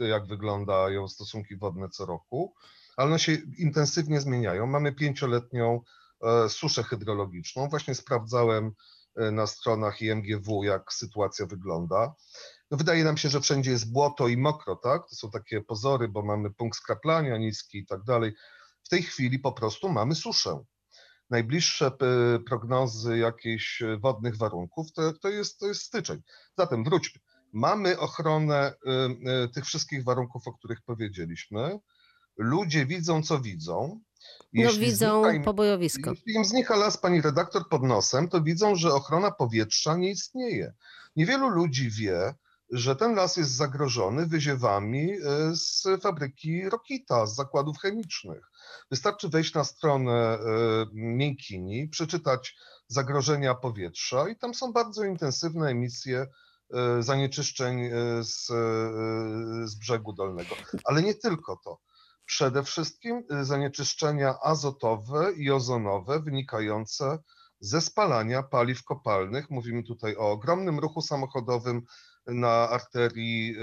e, 0.00 0.08
jak 0.08 0.26
wyglądają 0.26 1.08
stosunki 1.08 1.56
wodne 1.56 1.88
co 1.88 2.06
roku, 2.06 2.54
ale 2.96 3.08
one 3.08 3.18
się 3.18 3.32
intensywnie 3.58 4.20
zmieniają. 4.20 4.66
Mamy 4.66 4.92
pięcioletnią 4.92 5.80
e, 6.22 6.48
suszę 6.48 6.82
hydrologiczną. 6.82 7.68
Właśnie 7.68 7.94
sprawdzałem 7.94 8.72
e, 9.16 9.30
na 9.30 9.46
stronach 9.46 10.02
IMGW, 10.02 10.64
jak 10.64 10.92
sytuacja 10.92 11.46
wygląda. 11.46 12.14
No 12.70 12.76
wydaje 12.76 13.04
nam 13.04 13.16
się, 13.16 13.28
że 13.28 13.40
wszędzie 13.40 13.70
jest 13.70 13.92
błoto 13.92 14.28
i 14.28 14.36
mokro, 14.36 14.76
tak? 14.76 15.08
To 15.08 15.16
są 15.16 15.30
takie 15.30 15.60
pozory, 15.60 16.08
bo 16.08 16.22
mamy 16.22 16.50
punkt 16.50 16.78
skraplania 16.78 17.36
niski 17.36 17.78
i 17.78 17.86
tak 17.86 18.02
dalej. 18.02 18.32
W 18.84 18.88
tej 18.88 19.02
chwili 19.02 19.38
po 19.38 19.52
prostu 19.52 19.88
mamy 19.88 20.14
suszę 20.14 20.64
najbliższe 21.30 21.90
prognozy 22.46 23.18
jakichś 23.18 23.82
e, 23.82 23.96
wodnych 23.96 24.36
warunków, 24.36 24.92
to, 24.92 25.12
to, 25.12 25.28
jest, 25.28 25.58
to 25.58 25.66
jest 25.66 25.82
styczeń. 25.82 26.22
Zatem 26.58 26.84
wróćmy. 26.84 27.20
Mamy 27.56 27.98
ochronę 27.98 28.72
y, 28.72 29.30
y, 29.44 29.48
tych 29.48 29.64
wszystkich 29.64 30.04
warunków, 30.04 30.48
o 30.48 30.52
których 30.52 30.82
powiedzieliśmy. 30.82 31.78
Ludzie 32.36 32.86
widzą, 32.86 33.22
co 33.22 33.40
widzą. 33.40 34.00
no, 34.52 34.62
Jeśli 34.62 34.86
widzą 34.86 35.22
znika 35.22 35.36
im, 35.36 35.44
pobojowisko. 35.44 36.10
jeśli 36.10 36.34
im 36.34 36.44
znika 36.44 36.76
las, 36.76 36.96
pani 36.98 37.20
redaktor, 37.20 37.68
pod 37.68 37.82
nosem, 37.82 38.28
to 38.28 38.40
widzą, 38.42 38.74
że 38.74 38.94
ochrona 38.94 39.30
powietrza 39.30 39.96
nie 39.96 40.10
istnieje. 40.10 40.72
Niewielu 41.16 41.48
ludzi 41.48 41.90
wie, 41.90 42.34
że 42.70 42.96
ten 42.96 43.14
las 43.14 43.36
jest 43.36 43.50
zagrożony 43.50 44.26
wyziewami 44.26 45.12
y, 45.12 45.20
z 45.56 45.86
fabryki 46.02 46.68
Rokita, 46.70 47.26
z 47.26 47.34
zakładów 47.34 47.78
chemicznych. 47.78 48.50
Wystarczy 48.90 49.28
wejść 49.28 49.54
na 49.54 49.64
stronę 49.64 50.38
Miękini, 50.92 51.88
przeczytać 51.88 52.56
zagrożenia 52.88 53.54
powietrza 53.54 54.28
i 54.28 54.36
tam 54.36 54.54
są 54.54 54.72
bardzo 54.72 55.04
intensywne 55.04 55.68
emisje 55.68 56.26
zanieczyszczeń 57.00 57.84
y, 57.84 57.90
z, 58.24 58.50
y, 58.50 59.68
z 59.68 59.74
brzegu 59.74 60.12
dolnego. 60.12 60.54
Ale 60.84 61.02
nie 61.02 61.14
tylko 61.14 61.56
to. 61.64 61.80
Przede 62.24 62.62
wszystkim 62.62 63.24
zanieczyszczenia 63.40 64.34
azotowe 64.42 65.32
i 65.32 65.50
ozonowe 65.50 66.20
wynikające 66.20 67.18
ze 67.60 67.80
spalania 67.80 68.42
paliw 68.42 68.84
kopalnych. 68.84 69.50
Mówimy 69.50 69.82
tutaj 69.82 70.16
o 70.16 70.30
ogromnym 70.30 70.78
ruchu 70.78 71.00
samochodowym 71.00 71.82
na 72.26 72.68
arterii 72.68 73.56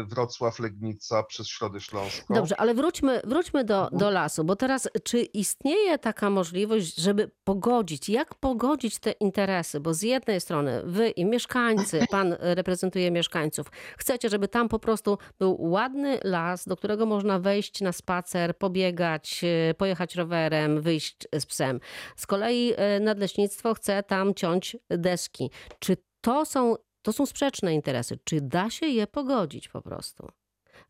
y, 0.00 0.04
Wrocław-Legnica 0.04 1.24
przez 1.24 1.48
Środę 1.48 1.80
Śląską. 1.80 2.34
Dobrze, 2.34 2.60
ale 2.60 2.74
wróćmy, 2.74 3.20
wróćmy 3.24 3.64
do, 3.64 3.88
do 3.92 4.10
lasu, 4.10 4.44
bo 4.44 4.56
teraz 4.56 4.88
czy 5.04 5.20
istnieje 5.20 5.98
taka 5.98 6.30
możliwość, 6.30 6.96
żeby 6.96 7.30
pogodzić, 7.44 8.08
jak 8.08 8.34
pogodzić 8.34 8.98
te 8.98 9.10
interesy? 9.10 9.80
Bo 9.80 9.94
z 9.94 10.02
jednej 10.02 10.40
strony 10.40 10.82
wy 10.84 11.08
i 11.08 11.24
mieszkańcy, 11.24 12.00
pan 12.10 12.36
reprezentuje 12.40 13.10
mieszkańców, 13.10 13.66
chcecie, 13.98 14.28
żeby 14.28 14.48
tam 14.48 14.68
po 14.68 14.78
prostu 14.78 15.18
był 15.38 15.56
ładny 15.60 16.20
las, 16.24 16.68
do 16.68 16.76
którego 16.76 17.06
można 17.06 17.38
wejść 17.38 17.80
na 17.80 17.92
spacer, 17.92 18.58
pobiegać, 18.58 19.40
e, 19.70 19.74
pojechać 19.74 20.14
rowerem, 20.14 20.80
wyjść 20.80 21.16
z 21.38 21.46
psem. 21.46 21.80
Z 22.16 22.26
kolei 22.26 22.72
e, 22.76 23.00
nadleśnictwo 23.00 23.74
chce 23.74 24.02
tam 24.02 24.34
ciąć 24.34 24.76
deski. 24.88 25.50
Czy 25.78 25.96
to 26.20 26.44
są, 26.44 26.76
to 27.10 27.16
są 27.16 27.26
sprzeczne 27.26 27.74
interesy? 27.74 28.18
Czy 28.24 28.40
da 28.40 28.70
się 28.70 28.86
je 28.86 29.06
pogodzić 29.06 29.68
po 29.68 29.82
prostu? 29.82 30.28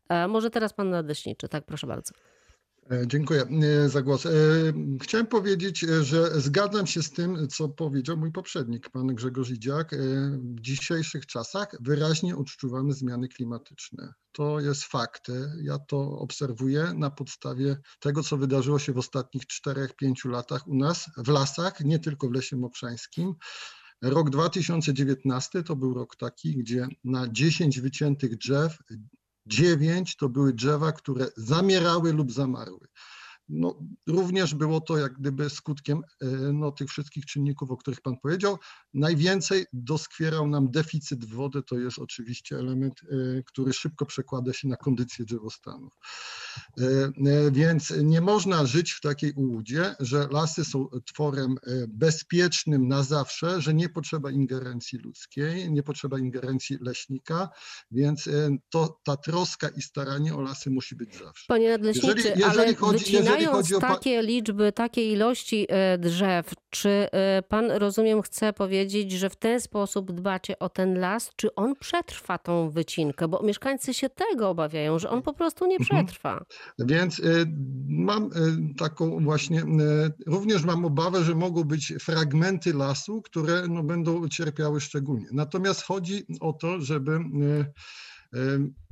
E, 0.09 0.27
może 0.27 0.49
teraz 0.49 0.73
pan 0.73 0.89
nadleśniczy, 0.89 1.47
tak 1.47 1.65
proszę 1.65 1.87
bardzo. 1.87 2.13
E, 2.91 3.07
Dziękuję 3.07 3.41
e, 3.41 3.89
za 3.89 4.01
głos. 4.01 4.25
E, 4.25 4.29
Chciałem 5.01 5.27
powiedzieć, 5.27 5.79
że 6.01 6.41
zgadzam 6.41 6.87
się 6.87 7.03
z 7.03 7.11
tym, 7.11 7.47
co 7.47 7.69
powiedział 7.69 8.17
mój 8.17 8.31
poprzednik, 8.31 8.89
pan 8.89 9.07
Grzegorz 9.07 9.49
Idziak. 9.49 9.95
W 10.55 10.61
dzisiejszych 10.61 11.25
czasach 11.25 11.75
wyraźnie 11.79 12.37
odczuwamy 12.37 12.93
zmiany 12.93 13.27
klimatyczne. 13.27 14.13
To 14.31 14.59
jest 14.59 14.83
fakt. 14.83 15.27
Ja 15.61 15.79
to 15.79 15.99
obserwuję 16.19 16.93
na 16.95 17.09
podstawie 17.09 17.77
tego, 17.99 18.23
co 18.23 18.37
wydarzyło 18.37 18.79
się 18.79 18.93
w 18.93 18.97
ostatnich 18.97 19.43
4-5 19.43 20.29
latach 20.29 20.67
u 20.67 20.75
nas 20.75 21.09
w 21.17 21.27
lasach, 21.27 21.79
nie 21.79 21.99
tylko 21.99 22.27
w 22.27 22.31
Lesie 22.31 22.57
Mokrzańskim. 22.57 23.33
Rok 24.01 24.29
2019 24.29 25.63
to 25.63 25.75
był 25.75 25.93
rok 25.93 26.15
taki, 26.15 26.57
gdzie 26.57 26.87
na 27.03 27.27
10 27.27 27.79
wyciętych 27.81 28.37
drzew 28.37 28.77
dziewięć 29.45 30.15
to 30.15 30.29
były 30.29 30.53
drzewa, 30.53 30.91
które 30.91 31.27
zamierały 31.37 32.13
lub 32.13 32.31
zamarły. 32.31 32.87
No, 33.53 33.79
również 34.07 34.55
było 34.55 34.81
to 34.81 34.97
jak 34.97 35.13
gdyby 35.13 35.49
skutkiem 35.49 36.01
e, 36.21 36.25
no, 36.53 36.71
tych 36.71 36.89
wszystkich 36.89 37.25
czynników, 37.25 37.71
o 37.71 37.77
których 37.77 38.01
Pan 38.01 38.17
powiedział. 38.17 38.57
Najwięcej 38.93 39.65
doskwierał 39.73 40.47
nam 40.47 40.71
deficyt 40.71 41.25
wody, 41.25 41.63
to 41.63 41.79
jest 41.79 41.99
oczywiście 41.99 42.55
element, 42.59 43.01
e, 43.03 43.43
który 43.43 43.73
szybko 43.73 44.05
przekłada 44.05 44.53
się 44.53 44.67
na 44.67 44.75
kondycję 44.75 45.25
drzewostanów. 45.25 45.93
E, 46.79 47.11
Więc 47.51 47.93
nie 48.03 48.21
można 48.21 48.65
żyć 48.65 48.91
w 48.91 49.01
takiej 49.01 49.33
ułudzie, 49.33 49.95
że 49.99 50.27
lasy 50.31 50.65
są 50.65 50.87
tworem 51.05 51.55
bezpiecznym 51.87 52.87
na 52.87 53.03
zawsze, 53.03 53.61
że 53.61 53.73
nie 53.73 53.89
potrzeba 53.89 54.31
ingerencji 54.31 54.99
ludzkiej, 54.99 55.71
nie 55.71 55.83
potrzeba 55.83 56.19
ingerencji 56.19 56.77
leśnika, 56.81 57.49
więc 57.91 58.29
to, 58.69 58.99
ta 59.03 59.17
troska 59.17 59.69
i 59.69 59.81
staranie 59.81 60.35
o 60.35 60.41
lasy 60.41 60.69
musi 60.69 60.95
być 60.95 61.17
zawsze. 61.17 61.45
Panie 61.47 61.69
nadleśniczy, 61.69 62.07
Jeżeli- 62.17 62.29
jeżeli 62.41 62.59
ale 62.61 62.75
chodzi- 62.75 63.05
wycinając 63.05 63.40
mając 63.45 63.73
o 63.73 63.79
takie 63.79 64.21
liczby, 64.21 64.71
takie 64.71 65.11
ilości 65.11 65.65
e, 65.69 65.97
drzew, 65.97 66.53
czy 66.69 66.89
e, 66.89 67.43
pan, 67.49 67.71
rozumiem, 67.71 68.21
chce 68.21 68.53
powiedzieć, 68.53 69.11
że 69.11 69.29
w 69.29 69.35
ten 69.35 69.61
sposób 69.61 70.11
dbacie 70.11 70.59
o 70.59 70.69
ten 70.69 70.99
las, 70.99 71.31
czy 71.35 71.55
on 71.55 71.75
przetrwa 71.75 72.37
tą 72.37 72.69
wycinkę? 72.69 73.27
Bo 73.27 73.41
mieszkańcy 73.43 73.93
się 73.93 74.09
tego 74.09 74.49
obawiają, 74.49 74.99
że 74.99 75.09
on 75.09 75.21
po 75.21 75.33
prostu 75.33 75.65
nie 75.67 75.77
Mhm. 75.77 76.05
przetrwa. 76.05 76.45
Więc 76.79 77.19
y, 77.19 77.45
mam 77.87 78.29
taką 78.77 79.23
właśnie, 79.23 79.63
również 80.27 80.63
mam 80.63 80.85
obawę, 80.85 81.23
że 81.23 81.35
mogą 81.35 81.63
być 81.63 81.93
fragmenty 81.99 82.73
lasu, 82.73 83.21
które 83.21 83.63
no, 83.69 83.83
będą 83.83 84.27
cierpiały 84.27 84.81
szczególnie. 84.81 85.25
Natomiast 85.31 85.83
chodzi 85.83 86.25
o 86.39 86.53
to, 86.53 86.79
żeby 86.81 87.19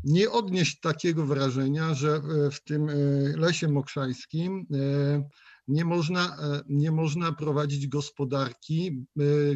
nie 0.03 0.31
odnieść 0.31 0.79
takiego 0.79 1.25
wrażenia, 1.25 1.93
że 1.93 2.22
y, 2.48 2.51
w 2.51 2.63
tym 2.63 2.89
y, 2.89 3.34
lesie 3.38 3.67
mokrzańskim 3.67 4.67
y, 4.74 5.24
nie 5.67 5.86
można, 5.86 6.38
nie 6.69 6.91
można 6.91 7.31
prowadzić 7.31 7.88
gospodarki, 7.88 9.05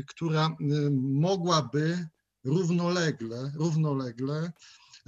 która 0.08 0.56
mogłaby 1.02 2.08
równolegle, 2.44 3.52
równolegle 3.56 4.52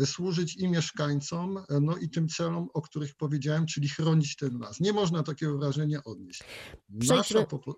służyć 0.05 0.55
i 0.55 0.67
mieszkańcom, 0.67 1.59
no 1.81 1.97
i 1.97 2.09
tym 2.09 2.27
celom, 2.27 2.67
o 2.73 2.81
których 2.81 3.15
powiedziałem, 3.15 3.65
czyli 3.65 3.89
chronić 3.89 4.35
ten 4.35 4.59
las. 4.59 4.79
Nie 4.79 4.93
można 4.93 5.23
takiego 5.23 5.57
wrażenia 5.57 6.03
odnieść. 6.03 6.43
Nasza 6.89 7.23
Przejdźmy- 7.23 7.73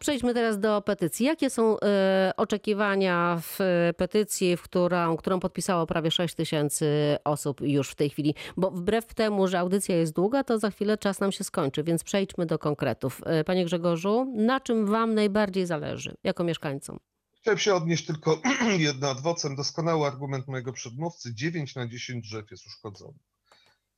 Przejdźmy 0.00 0.34
teraz 0.34 0.60
do 0.60 0.82
petycji. 0.82 1.26
Jakie 1.26 1.50
są 1.50 1.80
e, 1.80 2.32
oczekiwania 2.36 3.40
w 3.42 3.60
e, 3.60 3.94
petycji, 3.94 4.56
w 4.56 4.62
którą, 4.62 5.16
którą 5.16 5.40
podpisało 5.40 5.86
prawie 5.86 6.10
6 6.10 6.34
tysięcy 6.34 7.16
osób 7.24 7.60
już 7.60 7.90
w 7.90 7.94
tej 7.94 8.10
chwili? 8.10 8.34
Bo 8.56 8.70
wbrew 8.70 9.14
temu, 9.14 9.48
że 9.48 9.58
audycja 9.58 9.96
jest 9.96 10.12
długa, 10.12 10.44
to 10.44 10.58
za 10.58 10.70
chwilę 10.70 10.98
czas 10.98 11.20
nam 11.20 11.32
się 11.32 11.44
skończy, 11.44 11.82
więc 11.84 12.04
przejdźmy 12.04 12.46
do 12.46 12.58
konkretów. 12.58 13.20
E, 13.26 13.44
Panie 13.44 13.64
Grzegorzu, 13.64 14.32
na 14.36 14.60
czym 14.60 14.86
wam 14.86 15.14
najbardziej 15.14 15.66
zależy 15.66 16.14
jako 16.24 16.44
mieszkańcom? 16.44 16.98
Chciałem 17.40 17.58
się 17.58 17.74
odnieść 17.74 18.06
tylko 18.06 18.42
jedno 18.78 19.10
ad 19.10 19.20
vocem. 19.20 19.56
Doskonały 19.56 20.06
argument 20.06 20.48
mojego 20.48 20.72
przedmówcy. 20.72 21.34
9 21.34 21.74
na 21.74 21.88
10 21.88 22.28
drzew 22.28 22.50
jest 22.50 22.66
uszkodzonych. 22.66 23.22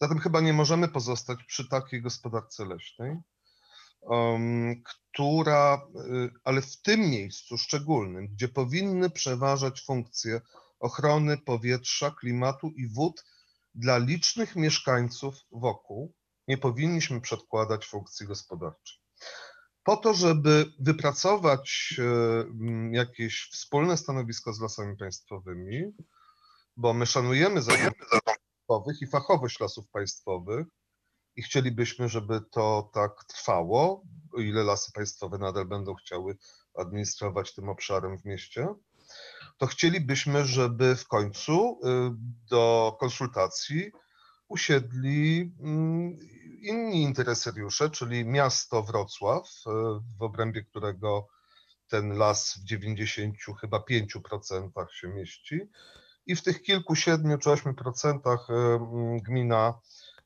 Zatem 0.00 0.18
chyba 0.18 0.40
nie 0.40 0.52
możemy 0.52 0.88
pozostać 0.88 1.38
przy 1.44 1.68
takiej 1.68 2.02
gospodarce 2.02 2.64
leśnej, 2.64 3.16
która, 4.84 5.86
y, 5.96 6.30
ale 6.44 6.62
w 6.62 6.82
tym 6.82 7.00
miejscu 7.00 7.58
szczególnym, 7.58 8.28
gdzie 8.28 8.48
powinny 8.48 9.10
przeważać 9.10 9.84
funkcje 9.84 10.40
ochrony 10.80 11.38
powietrza, 11.38 12.10
klimatu 12.10 12.70
i 12.76 12.88
wód 12.88 13.24
dla 13.74 13.98
licznych 13.98 14.56
mieszkańców 14.56 15.34
wokół, 15.52 16.14
nie 16.48 16.58
powinniśmy 16.58 17.20
przedkładać 17.20 17.86
funkcji 17.86 18.26
gospodarczej. 18.26 18.98
Po 19.82 19.96
to, 19.96 20.14
żeby 20.14 20.72
wypracować 20.78 21.94
e, 21.98 22.96
jakieś 22.96 23.48
wspólne 23.52 23.96
stanowisko 23.96 24.52
z 24.52 24.60
lasami 24.60 24.96
państwowymi, 24.96 25.92
bo 26.76 26.94
my 26.94 27.06
szanujemy 27.06 27.62
zarządy 27.62 27.98
państwowych 28.24 29.02
i 29.02 29.06
fachowość 29.06 29.60
lasów 29.60 29.88
państwowych 29.88 30.66
i 31.36 31.42
chcielibyśmy, 31.42 32.08
żeby 32.08 32.40
to 32.50 32.90
tak 32.94 33.24
trwało, 33.24 34.02
o 34.32 34.40
ile 34.40 34.64
lasy 34.64 34.92
państwowe 34.92 35.38
nadal 35.38 35.66
będą 35.66 35.94
chciały 35.94 36.36
administrować 36.74 37.54
tym 37.54 37.68
obszarem 37.68 38.18
w 38.18 38.24
mieście, 38.24 38.68
to 39.58 39.66
chcielibyśmy, 39.66 40.44
żeby 40.44 40.96
w 40.96 41.08
końcu 41.08 41.80
y, 41.84 41.88
do 42.50 42.96
konsultacji 43.00 43.90
usiedli 44.48 45.52
mm, 45.60 46.16
inni 46.62 47.02
interesariusze, 47.02 47.90
czyli 47.90 48.24
miasto 48.24 48.82
Wrocław, 48.82 49.48
e, 49.66 49.70
w 50.18 50.22
obrębie 50.22 50.62
którego 50.62 51.28
ten 51.88 52.18
las 52.18 52.58
w 52.58 52.64
90 52.64 53.36
chyba 53.60 53.78
5% 53.78 54.86
się 54.92 55.08
mieści. 55.08 55.60
I 56.26 56.36
w 56.36 56.42
tych 56.42 56.62
kilku, 56.62 56.94
siedmiu 56.94 57.38
czy 57.38 57.50
ośmiu 57.50 57.74
procentach 57.74 58.50
e, 58.50 58.54
mm, 58.54 59.18
gmina 59.18 59.74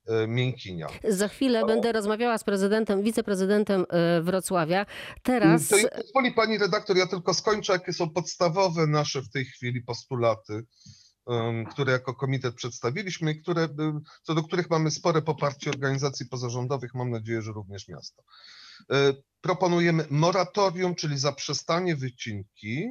e, 0.07 0.27
Miękinia. 0.27 0.87
Za 1.09 1.29
chwilę 1.29 1.67
będę 1.67 1.93
rozmawiała 1.93 2.38
z 2.38 2.45
prezydentem, 2.45 3.03
wiceprezydentem 3.03 3.87
e, 3.88 4.23
Wrocławia. 4.23 4.87
Teraz 5.23 5.69
To 5.69 5.77
pozwoli 5.97 6.33
pani 6.33 6.59
redaktor, 6.59 6.97
ja 6.97 7.07
tylko 7.07 7.35
skończę, 7.35 7.73
jakie 7.73 7.93
są 7.93 8.11
podstawowe 8.11 8.87
nasze 8.87 9.23
w 9.23 9.31
tej 9.31 9.45
chwili 9.45 9.83
postulaty, 9.83 10.64
które 11.71 11.93
jako 11.93 12.14
komitet 12.14 12.55
przedstawiliśmy 12.55 13.33
i 13.33 13.43
które, 13.43 13.62
em, 13.62 14.01
co 14.23 14.35
do 14.35 14.43
których 14.43 14.71
mamy 14.71 14.90
spore 14.90 15.23
poparcie 15.23 15.71
organizacji 15.71 16.27
pozarządowych, 16.27 16.95
mam 16.95 17.11
nadzieję, 17.11 17.43
że 17.43 17.53
również 17.53 17.88
miasta. 17.88 18.23
E, 18.93 19.14
Proponujemy 19.40 20.07
moratorium, 20.11 20.95
czyli 20.95 21.19
zaprzestanie 21.19 21.97
wycinki, 21.97 22.88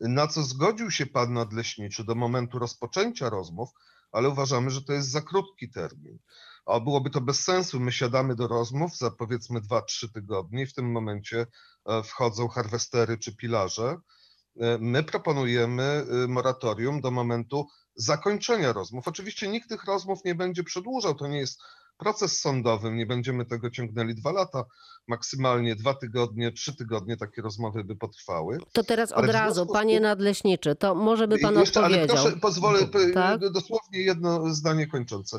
na 0.00 0.26
co 0.26 0.42
zgodził 0.42 0.90
się 0.90 1.06
pan 1.06 1.32
nadleśniczy 1.32 2.04
do 2.04 2.14
momentu 2.14 2.58
rozpoczęcia 2.58 3.30
rozmów, 3.30 3.70
ale 4.14 4.28
uważamy, 4.28 4.70
że 4.70 4.82
to 4.82 4.92
jest 4.92 5.10
za 5.10 5.20
krótki 5.20 5.70
termin. 5.70 6.18
A 6.66 6.80
byłoby 6.80 7.10
to 7.10 7.20
bez 7.20 7.40
sensu. 7.40 7.80
My 7.80 7.92
siadamy 7.92 8.34
do 8.34 8.48
rozmów 8.48 8.96
za 8.96 9.10
powiedzmy 9.10 9.60
2-3 9.60 10.12
tygodnie 10.14 10.62
i 10.62 10.66
w 10.66 10.74
tym 10.74 10.92
momencie 10.92 11.46
e, 11.86 12.02
wchodzą 12.02 12.48
harwestery 12.48 13.18
czy 13.18 13.36
pilarze. 13.36 13.96
E, 14.60 14.78
My 14.78 15.02
proponujemy 15.02 15.82
e, 16.24 16.28
moratorium 16.28 17.00
do 17.00 17.10
momentu 17.10 17.66
zakończenia 17.96 18.72
rozmów. 18.72 19.08
Oczywiście 19.08 19.48
nikt 19.48 19.68
tych 19.68 19.84
rozmów 19.84 20.24
nie 20.24 20.34
będzie 20.34 20.64
przedłużał, 20.64 21.14
to 21.14 21.26
nie 21.26 21.38
jest 21.38 21.60
proces 21.98 22.40
sądowy, 22.40 22.90
nie 22.92 23.06
będziemy 23.06 23.44
tego 23.46 23.70
ciągnęli 23.70 24.14
dwa 24.14 24.32
lata, 24.32 24.64
maksymalnie 25.08 25.76
dwa 25.76 25.94
tygodnie, 25.94 26.52
trzy 26.52 26.76
tygodnie 26.76 27.16
takie 27.16 27.42
rozmowy 27.42 27.84
by 27.84 27.96
potrwały. 27.96 28.58
to 28.72 28.84
teraz 28.84 29.12
ale 29.12 29.28
od 29.28 29.34
razu, 29.34 29.54
związku 29.54 29.72
panie 29.72 30.00
nadleśniczy, 30.00 30.74
to 30.76 30.94
może 30.94 31.28
by 31.28 31.38
pan 31.38 31.54
Jeszcze, 31.58 31.80
ale 31.84 32.02
odpowiedział. 32.02 32.24
proszę, 32.24 32.40
pozwolę 32.40 32.86
p- 32.86 33.10
Tak? 33.12 33.40
dosłownie 33.52 34.00
jedno 34.00 34.54
zdanie 34.54 34.86
kończące. 34.86 35.38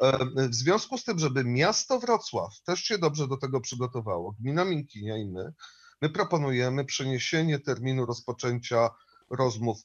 E, 0.00 0.18
W 0.48 0.54
związku 0.54 0.98
z 0.98 1.04
tym, 1.04 1.18
żeby 1.18 1.44
miasto 1.44 1.98
Wrocław 2.00 2.60
też 2.66 2.80
się 2.80 2.98
dobrze 2.98 3.28
do 3.28 3.36
tego 3.36 3.60
przygotowało, 3.60 4.34
gmina 4.40 4.64
Minkinia 4.64 5.16
i 5.16 5.26
my, 5.26 5.52
my 6.02 6.10
proponujemy 6.10 6.84
przeniesienie 6.84 7.58
terminu 7.58 8.06
rozpoczęcia 8.06 8.90
rozmów 9.30 9.78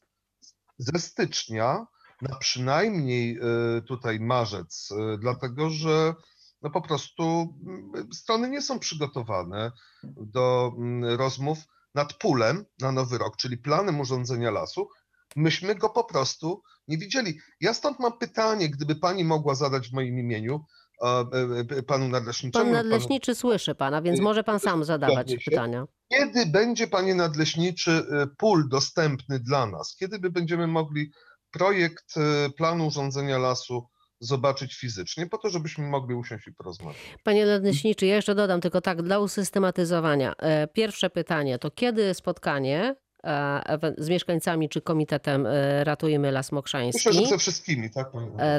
ze 0.77 0.99
stycznia 0.99 1.85
na 2.21 2.35
przynajmniej 2.35 3.37
e, 3.37 3.81
tutaj 3.81 4.19
marzec, 4.19 4.89
e, 4.91 5.17
dlatego 5.17 5.69
że 5.69 6.13
no 6.61 6.69
po 6.69 6.81
prostu 6.81 7.55
mm, 7.67 8.13
strony 8.13 8.49
nie 8.49 8.61
są 8.61 8.79
przygotowane 8.79 9.71
do 10.03 10.71
mm, 10.77 11.15
rozmów 11.17 11.57
nad 11.95 12.13
pulem 12.13 12.65
na 12.81 12.91
nowy 12.91 13.17
rok, 13.17 13.37
czyli 13.37 13.57
planem 13.57 13.99
urządzenia 13.99 14.51
lasu, 14.51 14.89
myśmy 15.35 15.75
go 15.75 15.89
po 15.89 16.03
prostu 16.03 16.63
nie 16.87 16.97
widzieli. 16.97 17.39
Ja 17.61 17.73
stąd 17.73 17.99
mam 17.99 18.17
pytanie, 18.17 18.69
gdyby 18.69 18.95
pani 18.95 19.23
mogła 19.23 19.55
zadać 19.55 19.89
w 19.89 19.93
moim 19.93 20.19
imieniu 20.19 20.65
e, 21.03 21.07
e, 21.07 21.77
e, 21.77 21.83
panu 21.83 22.07
nadleśniczemu. 22.07 22.65
Pan 22.65 22.73
lub 22.73 22.81
panu- 22.81 22.89
nadleśniczy 22.89 23.35
słyszy 23.35 23.75
pana, 23.75 24.01
więc 24.01 24.19
Y, 24.19 24.21
może 24.21 24.43
pan 24.43 24.59
sam 24.59 24.83
zadawać 24.83 25.35
pytania. 25.45 25.85
Kiedy 26.09 26.45
będzie 26.45 26.87
panie 26.87 27.15
nadleśniczy 27.15 28.05
pól 28.37 28.69
dostępny 28.69 29.39
dla 29.39 29.65
nas? 29.65 29.95
Kiedy 29.95 30.19
my 30.19 30.29
będziemy 30.29 30.67
mogli 30.67 31.11
projekt 31.51 32.17
e, 32.17 32.49
planu 32.49 32.87
urządzenia 32.87 33.37
lasu 33.37 33.87
zobaczyć 34.19 34.75
fizycznie, 34.75 35.27
po 35.27 35.37
to, 35.37 35.49
żebyśmy 35.49 35.87
mogli 35.87 36.15
usiąść 36.15 36.47
i 36.47 36.53
porozmawiać? 36.53 36.97
Panie 37.23 37.45
nadleśniczy, 37.45 38.05
ja 38.05 38.15
jeszcze 38.15 38.35
dodam 38.35 38.61
tylko 38.61 38.81
tak 38.81 39.01
dla 39.01 39.19
usystematyzowania. 39.19 40.33
E, 40.37 40.67
Pierwsze 40.67 41.09
pytanie 41.09 41.59
to 41.59 41.71
kiedy 41.71 42.13
spotkanie 42.13 42.95
e, 43.23 43.79
z 43.97 44.09
mieszkańcami 44.09 44.69
czy 44.69 44.81
komitetem 44.81 45.45
e, 45.45 45.83
Ratujmy 45.83 46.31
Las 46.31 46.51
Mokrzański? 46.51 47.09
Myślę, 47.09 47.23
że 47.23 47.29
ze 47.29 47.37
wszystkimi, 47.37 47.89
tak? 47.89 48.11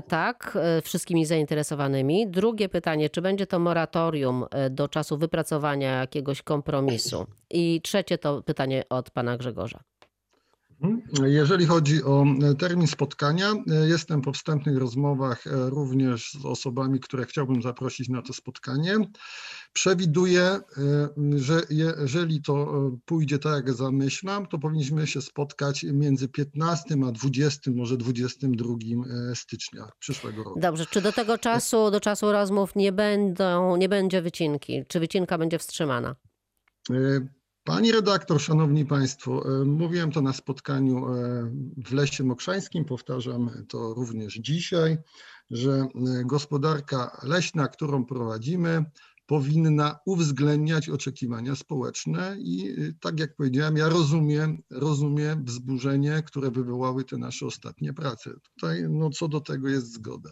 Tak, 0.08 0.58
wszystkimi 0.82 1.26
zainteresowanymi. 1.26 2.30
Drugie 2.30 2.68
pytanie, 2.68 3.10
czy 3.10 3.22
będzie 3.22 3.46
to 3.46 3.58
moratorium 3.58 4.44
do 4.70 4.88
czasu 4.88 5.18
wypracowania 5.18 6.00
jakiegoś 6.00 6.42
kompromisu? 6.42 7.26
I 7.50 7.80
trzecie 7.84 8.18
to 8.18 8.42
pytanie 8.42 8.84
od 8.88 9.10
pana 9.10 9.36
Grzegorza. 9.36 9.80
Jeżeli 11.24 11.66
chodzi 11.66 12.04
o 12.04 12.24
e, 12.42 12.54
termin 12.54 12.86
spotkania, 12.86 13.52
e, 13.52 13.88
jestem 13.88 14.22
po 14.22 14.32
wstępnych 14.32 14.78
rozmowach 14.78 15.46
e, 15.46 15.70
również 15.70 16.32
z 16.32 16.44
osobami, 16.44 17.00
które 17.00 17.26
chciałbym 17.26 17.62
zaprosić 17.62 18.08
na 18.08 18.22
to 18.22 18.32
spotkanie. 18.32 18.96
Przewiduję, 19.72 20.60
że 21.36 21.62
jeżeli 21.70 22.42
to 22.42 22.72
pójdzie 23.04 23.38
tak, 23.38 23.66
jak 23.66 23.72
zamyślam, 23.76 24.46
to 24.46 24.58
powinniśmy 24.58 25.06
się 25.06 25.22
spotkać 25.22 25.82
między 25.92 26.28
15 26.28 26.96
a 27.08 27.12
20, 27.12 27.70
może 27.70 27.96
22 27.96 28.74
e, 28.74 29.36
stycznia 29.36 29.88
przyszłego 29.98 30.44
roku. 30.44 30.60
Dobrze, 30.60 30.86
czy 30.86 31.00
do 31.00 31.12
tego 31.12 31.38
czasu, 31.38 31.90
do 31.90 32.00
czasu 32.00 32.32
rozmów 32.32 32.76
nie 32.76 32.92
będą, 32.92 33.76
nie 33.76 33.88
będzie 33.88 34.22
wycinki? 34.22 34.84
Czy 34.88 35.00
wycinka 35.00 35.38
będzie 35.38 35.58
wstrzymana? 35.58 36.16
Pani 37.64 37.92
redaktor, 37.92 38.40
szanowni 38.40 38.86
państwo, 38.86 39.60
e, 39.60 39.64
mówiłem 39.64 40.12
to 40.12 40.22
na 40.22 40.32
spotkaniu 40.32 41.14
e, 41.14 41.50
w 41.86 41.92
Lesie 41.92 42.24
Mokrzańskim, 42.24 42.84
powtarzam 42.84 43.50
to 43.68 43.94
również 43.94 44.34
dzisiaj, 44.34 44.98
że 45.50 45.72
e, 45.72 45.88
gospodarka 46.24 47.20
leśna, 47.22 47.68
którą 47.68 48.04
prowadzimy, 48.04 48.84
powinna 49.26 49.98
uwzględniać 50.06 50.88
oczekiwania 50.88 51.56
społeczne 51.56 52.36
i 52.38 52.76
tak 53.00 53.20
jak 53.20 53.36
powiedziałem, 53.36 53.76
ja 53.76 53.88
rozumiem, 53.88 54.62
rozumiem 54.70 55.44
wzburzenie, 55.44 56.22
które 56.26 56.50
wywołały 56.50 57.04
te 57.04 57.18
nasze 57.18 57.46
ostatnie 57.46 57.92
prace. 57.92 58.30
Tutaj 58.54 58.84
no, 58.88 59.10
co 59.10 59.28
do 59.28 59.40
tego 59.40 59.68
jest 59.68 59.92
zgoda. 59.92 60.30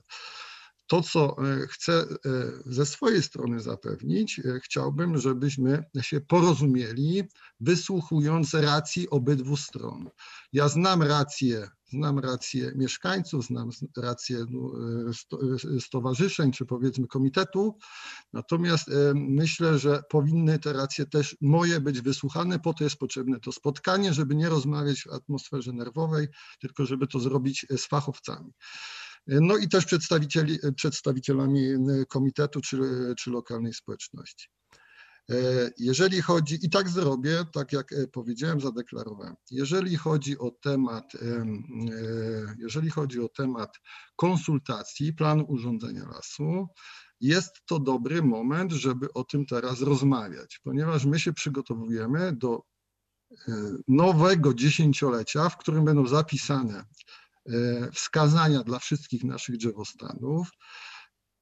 To, 0.88 1.02
co 1.02 1.36
e, 1.38 1.66
chcę 1.66 1.92
e, 1.92 2.06
ze 2.66 2.86
swojej 2.86 3.22
strony 3.22 3.60
zapewnić, 3.60 4.38
e, 4.38 4.60
chciałbym, 4.64 5.18
żebyśmy 5.18 5.84
się 6.00 6.20
porozumieli, 6.20 7.22
wysłuchując 7.60 8.54
racji 8.54 9.10
obydwu 9.10 9.56
stron. 9.56 10.10
Ja 10.52 10.68
znam 10.68 11.02
rację, 11.02 11.68
znam 11.92 12.18
rację 12.18 12.72
mieszkańców, 12.76 13.44
znam 13.44 13.70
rację 13.96 14.44
no, 14.50 14.72
sto- 15.12 15.38
stowarzyszeń, 15.80 16.52
czy 16.52 16.66
powiedzmy 16.66 17.06
komitetu, 17.06 17.78
natomiast 18.32 18.90
myślę, 19.14 19.78
że 19.78 20.02
powinny 20.08 20.58
te 20.58 20.72
racje 20.72 21.06
też 21.06 21.36
moje 21.40 21.80
być 21.80 22.00
wysłuchane, 22.00 22.58
po 22.58 22.74
to 22.74 22.84
jest 22.84 22.96
potrzebne 22.96 23.40
to 23.40 23.52
spotkanie, 23.52 24.14
żeby 24.14 24.34
nie 24.34 24.48
rozmawiać 24.48 25.02
w 25.02 25.12
atmosferze 25.12 25.72
nerwowej, 25.72 26.28
tylko 26.60 26.86
żeby 26.86 27.06
to 27.06 27.20
zrobić 27.20 27.66
z 27.76 27.86
fachowcami. 27.86 28.52
No 29.28 29.56
i 29.56 29.68
też 29.68 29.84
przedstawicieli, 29.84 30.58
przedstawicielami 30.76 31.68
e, 31.68 31.78
komitetu 32.08 32.60
czy, 32.60 32.78
czy 33.18 33.30
lokalnej 33.30 33.74
społeczności. 33.74 34.48
E, 35.30 35.34
Jeżeli 35.78 36.22
chodzi, 36.22 36.58
i 36.62 36.70
tak 36.70 36.88
zrobię, 36.88 37.44
tak 37.52 37.72
jak 37.72 37.92
e, 37.92 38.06
powiedziałem, 38.06 38.60
zadeklarowałem. 38.60 39.34
Jeżeli 39.50 39.96
chodzi 39.96 40.38
o 40.38 40.50
temat, 40.50 41.12
em, 41.22 41.62
jeżeli 42.58 42.90
chodzi 42.90 43.20
o 43.20 43.28
temat 43.28 43.76
konsultacji 44.16 45.12
planu 45.12 45.44
urządzenia 45.48 46.08
lasu, 46.08 46.66
jest 47.20 47.52
to 47.66 47.78
dobry 47.78 48.22
moment, 48.22 48.72
żeby 48.72 49.12
o 49.12 49.24
tym 49.24 49.46
teraz 49.46 49.80
rozmawiać, 49.80 50.60
ponieważ 50.64 51.04
my 51.04 51.18
się 51.18 51.32
przygotowujemy 51.32 52.36
do 52.36 52.62
nowego 53.88 54.54
dziesięciolecia, 54.54 55.48
w 55.48 55.56
którym 55.56 55.84
będą 55.84 56.06
zapisane 56.06 56.84
wskazania 57.94 58.62
dla 58.62 58.78
wszystkich 58.78 59.24
naszych 59.24 59.56
drzewostanów. 59.56 60.48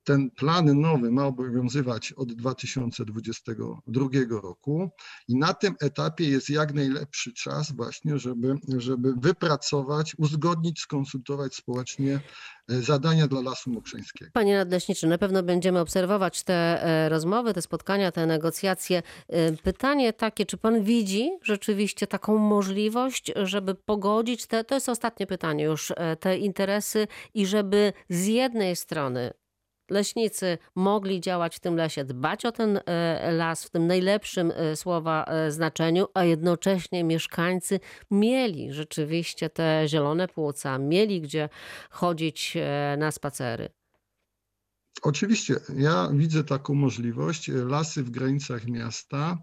Ten 0.07 0.31
plan 0.31 0.81
nowy 0.81 1.11
ma 1.11 1.27
obowiązywać 1.27 2.13
od 2.13 2.33
2022 2.33 4.09
roku 4.43 4.91
i 5.29 5.37
na 5.37 5.55
tym 5.55 5.75
etapie 5.81 6.29
jest 6.29 6.51
jak 6.51 6.75
najlepszy 6.75 7.33
czas 7.33 7.73
właśnie, 7.73 8.19
żeby, 8.19 8.55
żeby 8.77 9.15
wypracować, 9.17 10.15
uzgodnić, 10.19 10.81
skonsultować 10.81 11.55
społecznie 11.55 12.21
e, 12.69 12.75
zadania 12.83 13.27
dla 13.27 13.41
Lasu 13.41 13.71
Mokrzeńskiego. 13.71 14.31
Panie 14.35 14.57
nadleśniczy, 14.57 15.07
na 15.07 15.19
pewno 15.19 15.43
będziemy 15.43 15.81
obserwować 15.81 16.43
te 16.43 16.83
e, 16.83 17.09
rozmowy, 17.09 17.55
te 17.55 17.63
spotkania, 17.63 18.13
te 18.13 18.27
negocjacje. 18.27 19.03
E, 19.29 19.53
Pytanie 19.53 20.13
takie, 20.13 20.47
czy 20.47 20.57
pan 20.57 20.83
widzi 20.83 21.31
rzeczywiście 21.43 22.07
taką 22.07 22.39
możliwość, 22.39 23.33
żeby 23.37 23.75
pogodzić 23.75 24.47
te, 24.47 24.65
to 24.65 24.75
jest 24.75 24.89
ostatnie 24.89 25.27
pytanie 25.27 25.65
już, 25.65 25.93
te 26.21 26.39
interesy 26.39 27.07
i 27.35 27.47
żeby 27.47 27.93
z 28.09 28.27
jednej 28.27 28.77
strony 28.77 29.33
leśnicy 29.91 30.59
mogli 30.75 31.21
działać 31.21 31.57
w 31.57 31.61
tym 31.61 31.77
lesie, 31.77 32.05
dbać 32.05 32.45
o 32.45 32.53
ten 32.53 32.81
e, 32.87 33.33
las 33.33 33.65
w 33.65 33.71
tym 33.71 33.87
najlepszym 33.87 34.53
e, 34.57 34.77
słowa 34.77 35.25
e, 35.25 35.51
znaczeniu, 35.51 36.07
a 36.15 36.25
jednocześnie 36.25 37.05
mieszkańcy 37.05 37.81
mieli 38.11 38.73
rzeczywiście 38.73 39.51
te 39.51 39.85
zielone 39.87 40.29
płuca, 40.29 40.79
mieli 40.79 41.21
gdzie 41.21 41.49
chodzić 41.91 42.57
na 42.99 43.11
spacery. 43.11 43.69
Oczywiście, 45.03 45.55
ja 45.77 46.09
widzę 46.13 46.45
taką 46.45 46.75
możliwość. 46.75 47.49
Lasy 47.49 48.03
w 48.03 48.11
granicach 48.11 48.67
miasta 48.67 49.39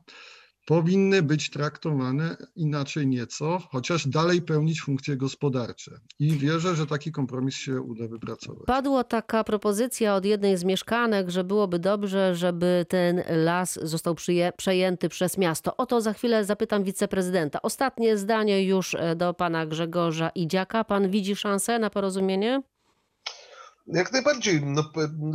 powinny 0.65 1.21
być 1.21 1.49
traktowane 1.49 2.37
inaczej 2.55 3.07
nieco, 3.07 3.59
chociaż 3.71 4.07
dalej 4.07 4.41
pełnić 4.41 4.81
funkcje 4.81 5.17
gospodarcze. 5.17 5.99
I 6.19 6.31
wierzę, 6.31 6.75
że 6.75 6.87
taki 6.87 7.11
kompromis 7.11 7.55
się 7.55 7.81
uda 7.81 8.07
wypracować. 8.07 8.63
Padła 8.65 9.03
taka 9.03 9.43
propozycja 9.43 10.15
od 10.15 10.25
jednej 10.25 10.57
z 10.57 10.63
mieszkanek, 10.63 11.29
że 11.29 11.43
byłoby 11.43 11.79
dobrze, 11.79 12.35
żeby 12.35 12.85
ten 12.89 13.23
las 13.29 13.79
został 13.83 14.15
przyje, 14.15 14.51
przejęty 14.57 15.09
przez 15.09 15.37
miasto. 15.37 15.77
O 15.77 15.85
to 15.85 16.01
za 16.01 16.13
chwilę 16.13 16.45
zapytam 16.45 16.83
wiceprezydenta. 16.83 17.61
Ostatnie 17.61 18.17
zdanie 18.17 18.63
już 18.63 18.95
e, 18.95 19.15
do 19.15 19.33
pana 19.33 19.65
Grzegorza 19.65 20.29
Idziaka. 20.29 20.83
Pan 20.83 21.09
widzi 21.09 21.35
szansę 21.35 21.79
na 21.79 21.89
porozumienie? 21.89 22.61
Jak 23.87 24.11
najbardziej. 24.11 24.61
No, 24.65 24.83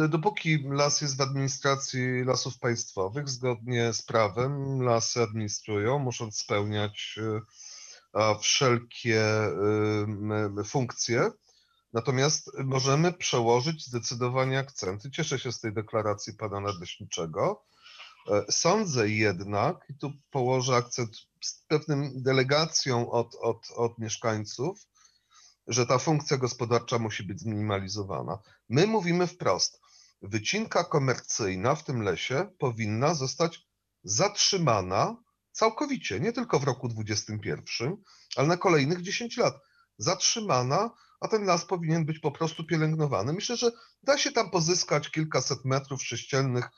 dopóki 0.09 0.65
las 0.71 1.01
jest 1.01 1.17
w 1.17 1.21
administracji 1.21 2.25
lasów 2.25 2.59
państwowych, 2.59 3.29
zgodnie 3.29 3.93
z 3.93 4.03
prawem 4.03 4.83
lasy 4.83 5.23
administrują, 5.23 5.99
muszą 5.99 6.31
spełniać 6.31 7.19
y, 7.19 8.39
wszelkie 8.41 9.49
y, 10.61 10.65
funkcje. 10.65 11.31
Natomiast 11.93 12.51
możemy 12.65 13.13
przełożyć 13.13 13.87
zdecydowanie 13.87 14.59
akcenty. 14.59 15.11
Cieszę 15.11 15.39
się 15.39 15.53
z 15.53 15.61
tej 15.61 15.73
deklaracji 15.73 16.35
pana 16.35 16.61
nadleśniczego. 16.61 17.65
E, 18.31 18.45
Sądzę 18.53 19.09
jednak, 19.09 19.77
i 19.91 19.95
tu 19.95 20.13
położę 20.31 20.77
akcent 20.77 21.17
z 21.41 21.65
pewnym 21.69 22.23
delegacją 22.23 23.11
od, 23.11 23.35
od, 23.41 23.71
od 23.77 23.99
mieszkańców, 23.99 24.87
że 25.69 25.87
ta 25.87 25.99
funkcja 25.99 26.37
gospodarcza 26.37 26.99
musi 26.99 27.23
być 27.23 27.41
zminimalizowana. 27.41 28.39
My 28.69 28.87
mówimy 28.87 29.27
wprost, 29.27 29.81
wycinka 30.23 30.85
komercyjna 30.85 31.75
w 31.75 31.85
tym 31.85 32.03
lesie 32.03 32.51
powinna 32.59 33.15
zostać 33.15 33.67
zatrzymana 34.05 35.17
całkowicie, 35.53 36.21
nie 36.21 36.33
tylko 36.33 36.59
w 36.59 36.65
roku 36.65 36.89
2021, 36.89 37.97
ale 38.37 38.49
na 38.49 38.57
kolejnych 38.57 39.03
10 39.03 39.37
lat. 39.37 39.55
Zatrzymana, 39.99 40.91
a 41.21 41.29
ten 41.29 41.45
las 41.45 41.65
powinien 41.65 42.05
być 42.05 42.19
po 42.19 42.33
prostu 42.33 42.65
pielęgnowany. 42.65 43.33
Myślę, 43.33 43.57
że 43.57 43.71
da 44.03 44.19
się 44.19 44.33
tam 44.33 44.51
pozyskać 44.51 45.11
kilkaset 45.11 45.65
metrów 45.65 46.03
sześciennych 46.03 46.65
e, 46.65 46.71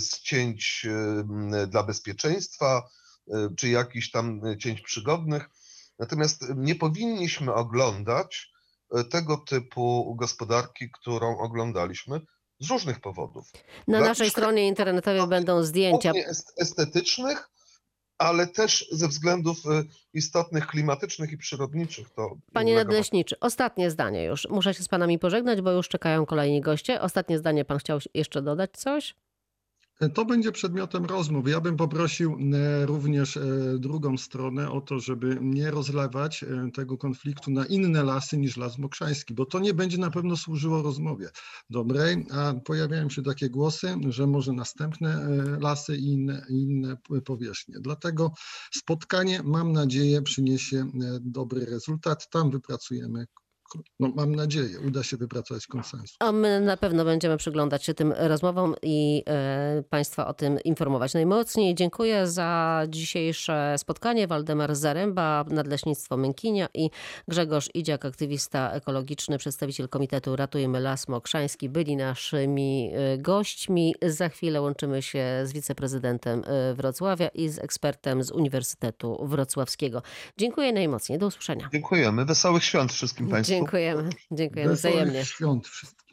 z 0.00 0.20
cięć 0.20 0.86
e, 0.90 1.66
dla 1.66 1.82
bezpieczeństwa, 1.82 2.82
e, 3.30 3.48
czy 3.56 3.68
jakichś 3.68 4.10
tam 4.10 4.40
e, 4.46 4.58
cięć 4.58 4.80
przygodnych. 4.80 5.50
Natomiast 5.98 6.44
nie 6.56 6.74
powinniśmy 6.74 7.54
oglądać 7.54 8.52
e, 8.94 9.04
tego 9.04 9.36
typu 9.36 10.14
gospodarki, 10.18 10.90
którą 10.90 11.38
oglądaliśmy 11.38 12.20
z 12.60 12.70
różnych 12.70 13.00
powodów. 13.00 13.46
Na 13.88 13.98
Dla 13.98 14.08
naszej 14.08 14.30
stronie 14.30 14.68
internetowej 14.68 15.26
będą 15.28 15.62
zdjęcia. 15.62 16.12
Estetycznych, 16.56 17.50
ale 18.18 18.46
też 18.46 18.88
ze 18.92 19.08
względów 19.08 19.66
e, 19.66 19.84
istotnych 20.14 20.66
klimatycznych 20.66 21.32
i 21.32 21.38
przyrodniczych. 21.38 22.10
To 22.10 22.22
nie 22.22 22.52
Panie 22.52 22.74
nadleśniczy, 22.74 23.40
ostatnie 23.40 23.90
zdanie 23.90 24.24
już. 24.24 24.48
Muszę 24.50 24.74
się 24.74 24.82
z 24.82 24.88
panami 24.88 25.18
pożegnać, 25.18 25.60
bo 25.60 25.70
już 25.70 25.88
czekają 25.88 26.26
kolejni 26.26 26.60
goście. 26.60 27.00
Ostatnie 27.00 27.38
zdanie, 27.38 27.64
pan 27.64 27.78
chciał 27.78 27.98
jeszcze 28.14 28.42
dodać 28.42 28.70
coś? 28.72 29.14
To 30.14 30.24
będzie 30.24 30.52
przedmiotem 30.52 31.04
rozmów. 31.04 31.48
Ja 31.48 31.60
bym 31.60 31.76
poprosił 31.76 32.38
e, 32.54 32.86
również 32.86 33.36
e, 33.36 33.42
drugą 33.78 34.18
stronę 34.18 34.70
o 34.70 34.80
to, 34.80 35.00
żeby 35.00 35.38
nie 35.40 35.70
rozlewać 35.70 36.42
e, 36.42 36.70
tego 36.74 36.98
konfliktu 36.98 37.50
na 37.50 37.66
inne 37.66 38.02
lasy 38.02 38.38
niż 38.38 38.56
Las 38.56 38.78
Mokrzański, 38.78 39.34
bo 39.34 39.46
to 39.46 39.58
nie 39.58 39.74
będzie 39.74 39.98
na 39.98 40.10
pewno 40.10 40.36
służyło 40.36 40.82
rozmowie 40.82 41.30
dobrej, 41.70 42.26
a 42.32 42.54
pojawiają 42.64 43.10
się 43.10 43.22
takie 43.22 43.50
głosy, 43.50 43.96
że 44.08 44.26
może 44.26 44.52
następne 44.52 45.28
lasy 45.60 45.96
i 45.96 46.04
inne, 46.04 46.46
inne 46.48 46.96
powierzchnie. 47.24 47.74
Dlatego 47.80 48.32
spotkanie, 48.74 49.40
mam 49.44 49.72
nadzieję, 49.72 50.22
przyniesie 50.22 50.90
dobry 51.20 51.64
rezultat. 51.64 52.30
Tam 52.30 52.50
wypracujemy, 52.50 53.24
no 54.00 54.12
mam 54.16 54.34
nadzieję, 54.34 54.80
uda 54.86 55.02
się 55.02 55.16
wypracować 55.16 55.66
konsensus. 55.66 56.16
A 56.20 56.32
my 56.32 56.60
na 56.60 56.76
pewno 56.76 57.04
będziemy 57.04 57.36
przyglądać 57.36 57.84
się 57.84 57.94
tym 57.94 58.12
rozmowom 58.16 58.74
i 58.82 59.22
e, 59.26 59.82
Państwa 59.90 60.26
o 60.26 60.34
tym 60.34 60.58
informować. 60.64 61.14
Najmocniej 61.14 61.74
dziękuję 61.74 62.26
za 62.26 62.82
dzisiejsze 62.88 63.74
spotkanie. 63.78 64.26
Waldemar 64.26 64.76
Zaręba, 64.76 65.44
Nadleśnictwo 65.50 66.16
Mękinia 66.16 66.68
i 66.74 66.90
Grzegorz 67.28 67.70
Idziak, 67.74 68.04
aktywista 68.04 68.72
ekologiczny, 68.72 69.38
przedstawiciel 69.38 69.88
Komitetu 69.88 70.36
Ratujmy 70.36 70.80
Las 70.80 71.08
Mokrzański, 71.08 71.68
byli 71.68 71.96
naszymi 71.96 72.90
e, 72.94 73.18
gośćmi. 73.18 73.94
Za 74.02 74.28
chwilę 74.28 74.60
łączymy 74.60 75.02
się 75.02 75.42
z 75.44 75.52
wiceprezydentem 75.52 76.42
e, 76.46 76.74
Wrocławia 76.74 77.28
i 77.28 77.48
z 77.48 77.58
ekspertem 77.58 78.22
z 78.22 78.30
Uniwersytetu 78.30 79.26
Wrocławskiego. 79.26 80.02
Dziękuję 80.38 80.72
najmocniej. 80.72 81.18
Do 81.18 81.26
usłyszenia. 81.26 81.68
Dziękujemy. 81.72 82.24
Wesołych 82.24 82.64
świąt 82.64 82.92
wszystkim 82.92 83.28
Państwu. 83.28 83.57
Dziękujemy. 83.58 84.10
Dziękujemy 84.30 84.74
wzajemnie. 84.74 85.24
świąt 85.24 85.68
wszystkim. 85.68 86.07